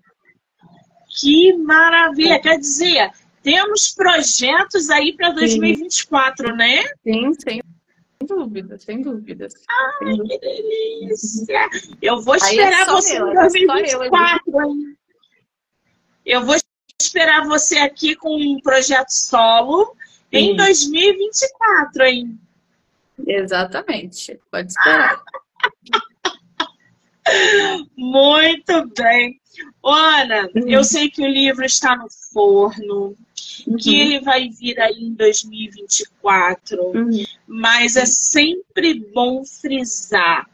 [1.19, 2.39] Que maravilha!
[2.39, 3.09] Quer dizer,
[3.41, 6.53] temos projetos aí para 2024, Sim.
[6.55, 6.83] né?
[7.03, 7.61] Sim, sem
[8.27, 9.53] dúvidas, sem dúvidas.
[9.67, 10.39] Ai, sem dúvidas.
[10.39, 11.69] que delícia!
[11.99, 14.97] Eu vou é esperar é você em 2024, eu, hein?
[16.23, 16.55] Eu vou
[17.01, 19.95] esperar você aqui com um projeto solo
[20.31, 20.51] Sim.
[20.51, 22.39] em 2024, hein?
[23.27, 24.39] Exatamente.
[24.51, 25.21] Pode esperar.
[27.95, 29.39] Muito bem.
[29.83, 30.67] Ana, uhum.
[30.67, 33.15] eu sei que o livro está no forno,
[33.67, 33.77] uhum.
[33.77, 37.23] que ele vai vir aí em 2024, uhum.
[37.47, 40.49] mas é sempre bom frisar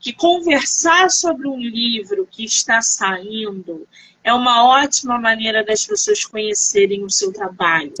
[0.00, 3.86] que conversar sobre um livro que está saindo
[4.24, 7.92] é uma ótima maneira das pessoas conhecerem o seu trabalho,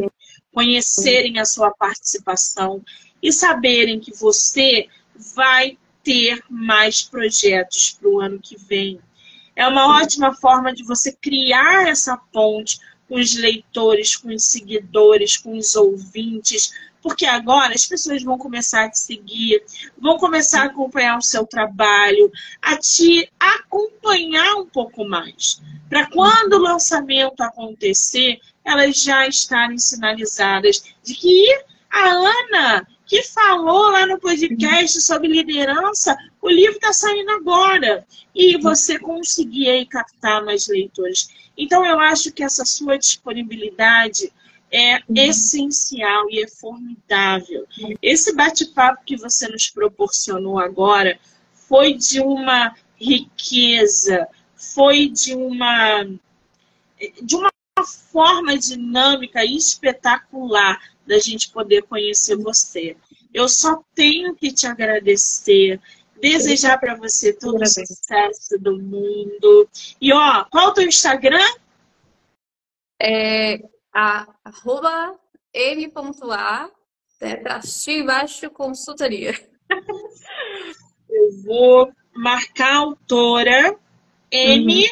[0.52, 2.82] conhecerem a sua participação
[3.22, 4.88] e saberem que você
[5.34, 9.00] vai ter mais projetos para o ano que vem.
[9.54, 15.36] É uma ótima forma de você criar essa ponte com os leitores, com os seguidores,
[15.36, 19.62] com os ouvintes, porque agora as pessoas vão começar a te seguir,
[19.98, 22.30] vão começar a acompanhar o seu trabalho,
[22.62, 25.60] a te acompanhar um pouco mais.
[25.88, 31.46] Para quando o lançamento acontecer, elas já estarem sinalizadas de que
[31.90, 38.06] a Ana que falou lá no podcast sobre liderança, o livro está saindo agora.
[38.32, 41.28] E você conseguir aí captar mais leitores.
[41.58, 44.32] Então, eu acho que essa sua disponibilidade
[44.70, 45.02] é uhum.
[45.16, 47.66] essencial e é formidável.
[48.00, 51.18] Esse bate-papo que você nos proporcionou agora
[51.52, 56.04] foi de uma riqueza, foi de uma
[57.22, 57.50] de uma
[58.12, 60.78] forma dinâmica e espetacular
[61.10, 62.96] da gente poder conhecer você.
[63.34, 65.80] Eu só tenho que te agradecer,
[66.20, 69.68] desejar para você todo o sucesso do mundo.
[70.00, 71.52] E ó, qual é o teu Instagram?
[73.02, 73.58] É
[73.92, 75.18] a, arroba
[75.52, 76.70] m.a
[77.18, 79.34] traço baixo consultoria.
[81.10, 83.76] Eu vou marcar a autora
[84.30, 84.84] M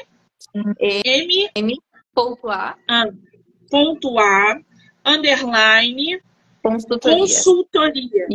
[0.52, 0.74] uhum.
[0.80, 1.80] M, M
[2.12, 3.04] ponto A, ah,
[3.70, 4.60] ponto A
[5.08, 6.20] underline
[6.62, 7.18] consultoria.
[7.18, 8.26] consultoria.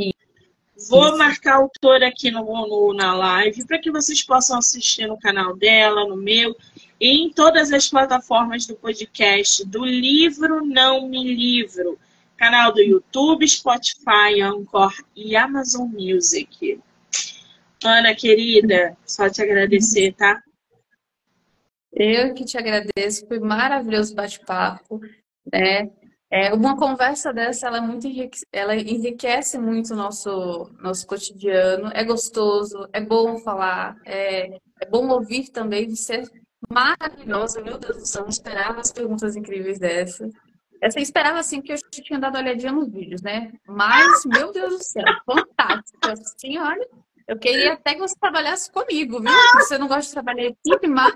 [0.89, 1.17] Vou Isso.
[1.17, 5.55] marcar a autora aqui no, no na live para que vocês possam assistir no canal
[5.55, 6.55] dela, no meu,
[6.99, 11.97] e em todas as plataformas do podcast do Livro Não Me Livro.
[12.35, 16.81] Canal do YouTube, Spotify, Anchor e Amazon Music.
[17.83, 20.41] Ana, querida, só te agradecer, tá?
[21.91, 24.99] Eu que te agradeço, foi maravilhoso bate-papo,
[25.51, 25.91] né?
[26.35, 28.39] É, uma conversa dessa, ela, é muito enrique...
[28.51, 31.91] ela enriquece muito o nosso, nosso cotidiano.
[31.93, 36.27] É gostoso, é bom falar, é, é bom ouvir também, de ser
[36.67, 37.61] maravilhosa.
[37.61, 40.33] Meu Deus do céu, não esperava as perguntas incríveis dessas.
[40.81, 43.53] Essa esperava assim que eu tinha dado olhadinha nos vídeos, né?
[43.67, 45.99] Mas, meu Deus do céu, fantástico.
[46.01, 46.89] Assim, olha,
[47.27, 49.31] eu queria até que você trabalhasse comigo, viu?
[49.57, 51.13] Você não gosta de trabalhar em equipe, mas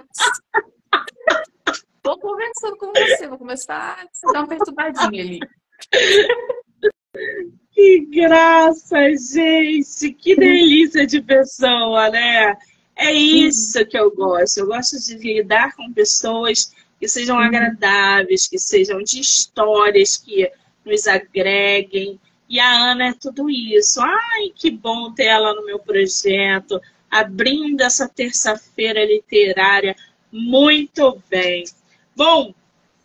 [2.08, 5.40] Vou conversando com você, vou começar a dar uma perturbadinha ali.
[7.74, 10.14] Que graça, gente!
[10.14, 12.56] Que delícia de pessoa, né?
[12.96, 14.60] É isso que eu gosto.
[14.60, 17.44] Eu gosto de lidar com pessoas que sejam uhum.
[17.44, 20.52] agradáveis, que sejam de histórias que
[20.86, 22.20] nos agreguem.
[22.50, 24.02] E a Ana é tudo isso.
[24.02, 26.82] Ai, que bom ter ela no meu projeto,
[27.12, 29.96] abrindo essa terça-feira literária
[30.32, 31.64] muito bem.
[32.18, 32.52] Bom,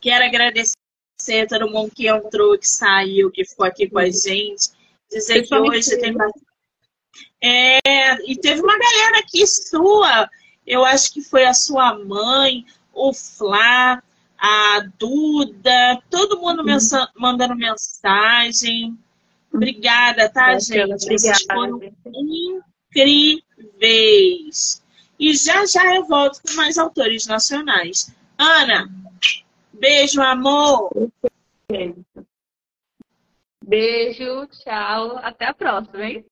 [0.01, 0.75] quero agradecer
[1.43, 4.71] a todo mundo que entrou, que saiu, que ficou aqui com a gente.
[5.11, 6.17] Dizer que hoje tem
[7.43, 10.31] é, e teve uma galera aqui sua,
[10.67, 14.03] eu acho que foi a sua mãe, o Flá,
[14.39, 16.65] a Duda, todo mundo uhum.
[16.65, 18.97] mensa mandando mensagem.
[19.53, 21.05] Obrigada, tá, gente?
[21.05, 21.79] Vocês foram
[23.77, 24.81] incríveis.
[25.19, 28.11] E já já eu volto com mais autores nacionais.
[28.39, 28.91] Ana,
[29.83, 30.91] beijo, amor.
[33.65, 36.21] Beijo, tchau, até a próxima, hein?